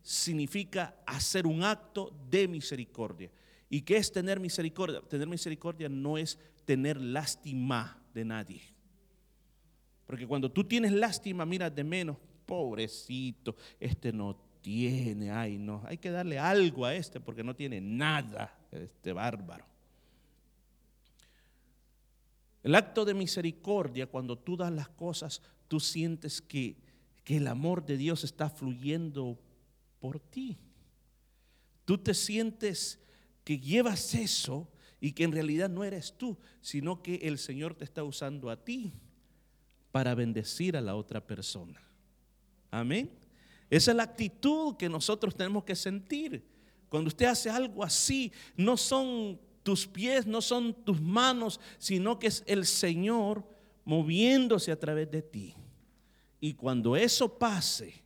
significa 0.09 0.95
hacer 1.05 1.45
un 1.45 1.63
acto 1.63 2.11
de 2.31 2.47
misericordia. 2.47 3.29
¿Y 3.69 3.81
qué 3.81 3.97
es 3.97 4.11
tener 4.11 4.39
misericordia? 4.39 5.01
Tener 5.01 5.27
misericordia 5.27 5.87
no 5.87 6.17
es 6.17 6.39
tener 6.65 6.99
lástima 6.99 8.01
de 8.11 8.25
nadie. 8.25 8.61
Porque 10.07 10.25
cuando 10.25 10.51
tú 10.51 10.63
tienes 10.63 10.93
lástima, 10.93 11.45
mira 11.45 11.69
de 11.69 11.83
menos, 11.83 12.17
pobrecito, 12.47 13.55
este 13.79 14.11
no 14.11 14.35
tiene, 14.61 15.29
ay 15.29 15.59
no, 15.59 15.83
hay 15.85 15.99
que 15.99 16.09
darle 16.09 16.39
algo 16.39 16.85
a 16.85 16.95
este 16.95 17.19
porque 17.19 17.43
no 17.43 17.55
tiene 17.55 17.79
nada, 17.79 18.57
este 18.71 19.13
bárbaro. 19.13 19.65
El 22.63 22.73
acto 22.73 23.05
de 23.05 23.13
misericordia, 23.13 24.07
cuando 24.07 24.39
tú 24.39 24.57
das 24.57 24.71
las 24.71 24.89
cosas, 24.89 25.39
tú 25.67 25.79
sientes 25.79 26.41
que, 26.41 26.77
que 27.23 27.37
el 27.37 27.47
amor 27.47 27.85
de 27.85 27.95
Dios 27.95 28.23
está 28.23 28.49
fluyendo 28.49 29.37
por 29.99 30.19
ti. 30.19 30.57
Tú 31.85 31.97
te 31.97 32.13
sientes 32.13 32.99
que 33.43 33.59
llevas 33.59 34.13
eso 34.13 34.67
y 35.01 35.13
que 35.13 35.23
en 35.23 35.31
realidad 35.31 35.69
no 35.69 35.83
eres 35.83 36.15
tú, 36.17 36.37
sino 36.61 37.01
que 37.01 37.15
el 37.15 37.37
Señor 37.37 37.75
te 37.75 37.83
está 37.83 38.03
usando 38.03 38.49
a 38.49 38.63
ti 38.63 38.93
para 39.91 40.13
bendecir 40.15 40.77
a 40.77 40.81
la 40.81 40.95
otra 40.95 41.25
persona. 41.25 41.81
Amén. 42.69 43.17
Esa 43.69 43.91
es 43.91 43.97
la 43.97 44.03
actitud 44.03 44.75
que 44.77 44.89
nosotros 44.89 45.35
tenemos 45.35 45.63
que 45.63 45.75
sentir. 45.75 46.43
Cuando 46.89 47.07
usted 47.07 47.27
hace 47.27 47.49
algo 47.49 47.83
así, 47.83 48.31
no 48.55 48.77
son 48.77 49.39
tus 49.63 49.87
pies, 49.87 50.25
no 50.25 50.41
son 50.41 50.73
tus 50.83 50.99
manos, 50.99 51.59
sino 51.77 52.17
que 52.17 52.27
es 52.27 52.43
el 52.47 52.65
Señor 52.65 53.47
moviéndose 53.85 54.71
a 54.71 54.79
través 54.79 55.09
de 55.11 55.21
ti. 55.21 55.55
Y 56.39 56.53
cuando 56.53 56.95
eso 56.95 57.37
pase, 57.37 58.03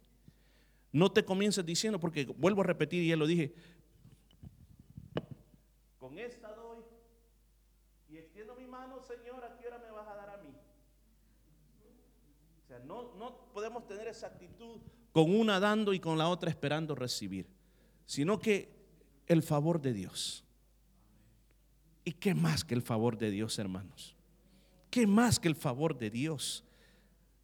no 0.93 1.12
te 1.12 1.25
comiences 1.25 1.65
diciendo, 1.65 1.99
porque 1.99 2.23
vuelvo 2.25 2.62
a 2.62 2.65
repetir, 2.65 3.03
y 3.03 3.10
ya 3.10 3.17
lo 3.17 3.27
dije, 3.27 3.53
con 5.99 6.17
esta 6.17 6.53
Señor, 9.03 9.43
¿a 9.43 9.58
qué 9.58 9.67
hora 9.67 9.79
me 9.79 9.91
vas 9.91 10.08
a 10.08 10.15
dar 10.15 10.29
a 10.29 10.38
mí? 10.38 10.49
O 12.63 12.67
sea, 12.67 12.79
no, 12.79 13.13
no 13.15 13.51
podemos 13.53 13.86
tener 13.86 14.08
esa 14.08 14.27
actitud 14.27 14.79
con 15.12 15.36
una 15.36 15.60
dando 15.60 15.93
y 15.93 15.99
con 15.99 16.17
la 16.17 16.29
otra 16.29 16.49
esperando 16.49 16.95
recibir, 16.95 17.47
sino 18.06 18.39
que 18.39 18.69
el 19.27 19.43
favor 19.43 19.82
de 19.82 19.93
Dios. 19.93 20.45
¿Y 22.06 22.13
qué 22.13 22.34
más 22.34 22.63
que 22.63 22.73
el 22.73 22.82
favor 22.82 23.17
de 23.17 23.29
Dios, 23.29 23.60
hermanos? 23.60 24.15
¿Qué 24.89 25.06
más 25.06 25.39
que 25.39 25.47
el 25.49 25.56
favor 25.56 25.97
de 25.97 26.10
Dios? 26.10 26.63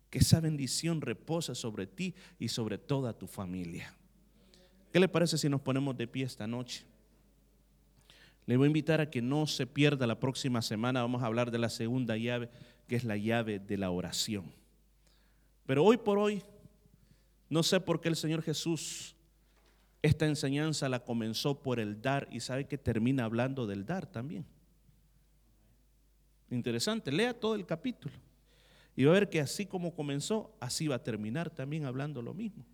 Que 0.09 0.19
esa 0.19 0.39
bendición 0.39 1.01
reposa 1.01 1.55
sobre 1.55 1.87
ti 1.87 2.15
y 2.39 2.47
sobre 2.49 2.77
toda 2.77 3.13
tu 3.13 3.27
familia. 3.27 3.93
¿Qué 4.91 4.99
le 4.99 5.07
parece 5.07 5.37
si 5.37 5.49
nos 5.49 5.61
ponemos 5.61 5.95
de 5.97 6.07
pie 6.07 6.25
esta 6.25 6.47
noche? 6.47 6.85
Le 8.45 8.57
voy 8.57 8.65
a 8.65 8.67
invitar 8.67 9.01
a 9.01 9.09
que 9.09 9.21
no 9.21 9.45
se 9.45 9.67
pierda 9.67 10.07
la 10.07 10.19
próxima 10.19 10.61
semana. 10.61 11.01
Vamos 11.01 11.21
a 11.21 11.27
hablar 11.27 11.51
de 11.51 11.59
la 11.59 11.69
segunda 11.69 12.17
llave, 12.17 12.49
que 12.87 12.95
es 12.95 13.03
la 13.03 13.17
llave 13.17 13.59
de 13.59 13.77
la 13.77 13.91
oración. 13.91 14.51
Pero 15.67 15.83
hoy 15.83 15.97
por 15.97 16.17
hoy, 16.17 16.41
no 17.47 17.61
sé 17.61 17.79
por 17.79 18.01
qué 18.01 18.09
el 18.09 18.15
Señor 18.15 18.41
Jesús 18.41 19.15
esta 20.01 20.25
enseñanza 20.25 20.87
la 20.87 21.03
comenzó 21.03 21.61
por 21.61 21.79
el 21.79 22.01
dar 22.01 22.27
y 22.31 22.39
sabe 22.39 22.67
que 22.67 22.77
termina 22.77 23.25
hablando 23.25 23.67
del 23.67 23.85
dar 23.85 24.05
también. 24.05 24.45
Interesante, 26.49 27.11
lea 27.11 27.37
todo 27.37 27.55
el 27.55 27.65
capítulo. 27.65 28.15
Y 28.99 29.05
va 29.05 29.11
a 29.11 29.13
ver 29.13 29.29
que 29.29 29.39
así 29.39 29.65
como 29.65 29.95
comenzó, 29.95 30.53
así 30.59 30.89
va 30.89 30.95
a 30.95 31.03
terminar 31.03 31.49
también 31.49 31.85
hablando 31.85 32.21
lo 32.21 32.33
mismo. 32.33 32.65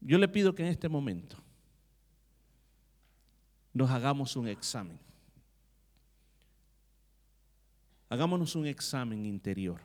Yo 0.00 0.16
le 0.16 0.26
pido 0.26 0.54
que 0.54 0.62
en 0.62 0.70
este 0.70 0.88
momento 0.88 1.36
nos 3.74 3.90
hagamos 3.90 4.36
un 4.36 4.48
examen. 4.48 4.98
Hagámonos 8.08 8.56
un 8.56 8.64
examen 8.64 9.26
interior. 9.26 9.78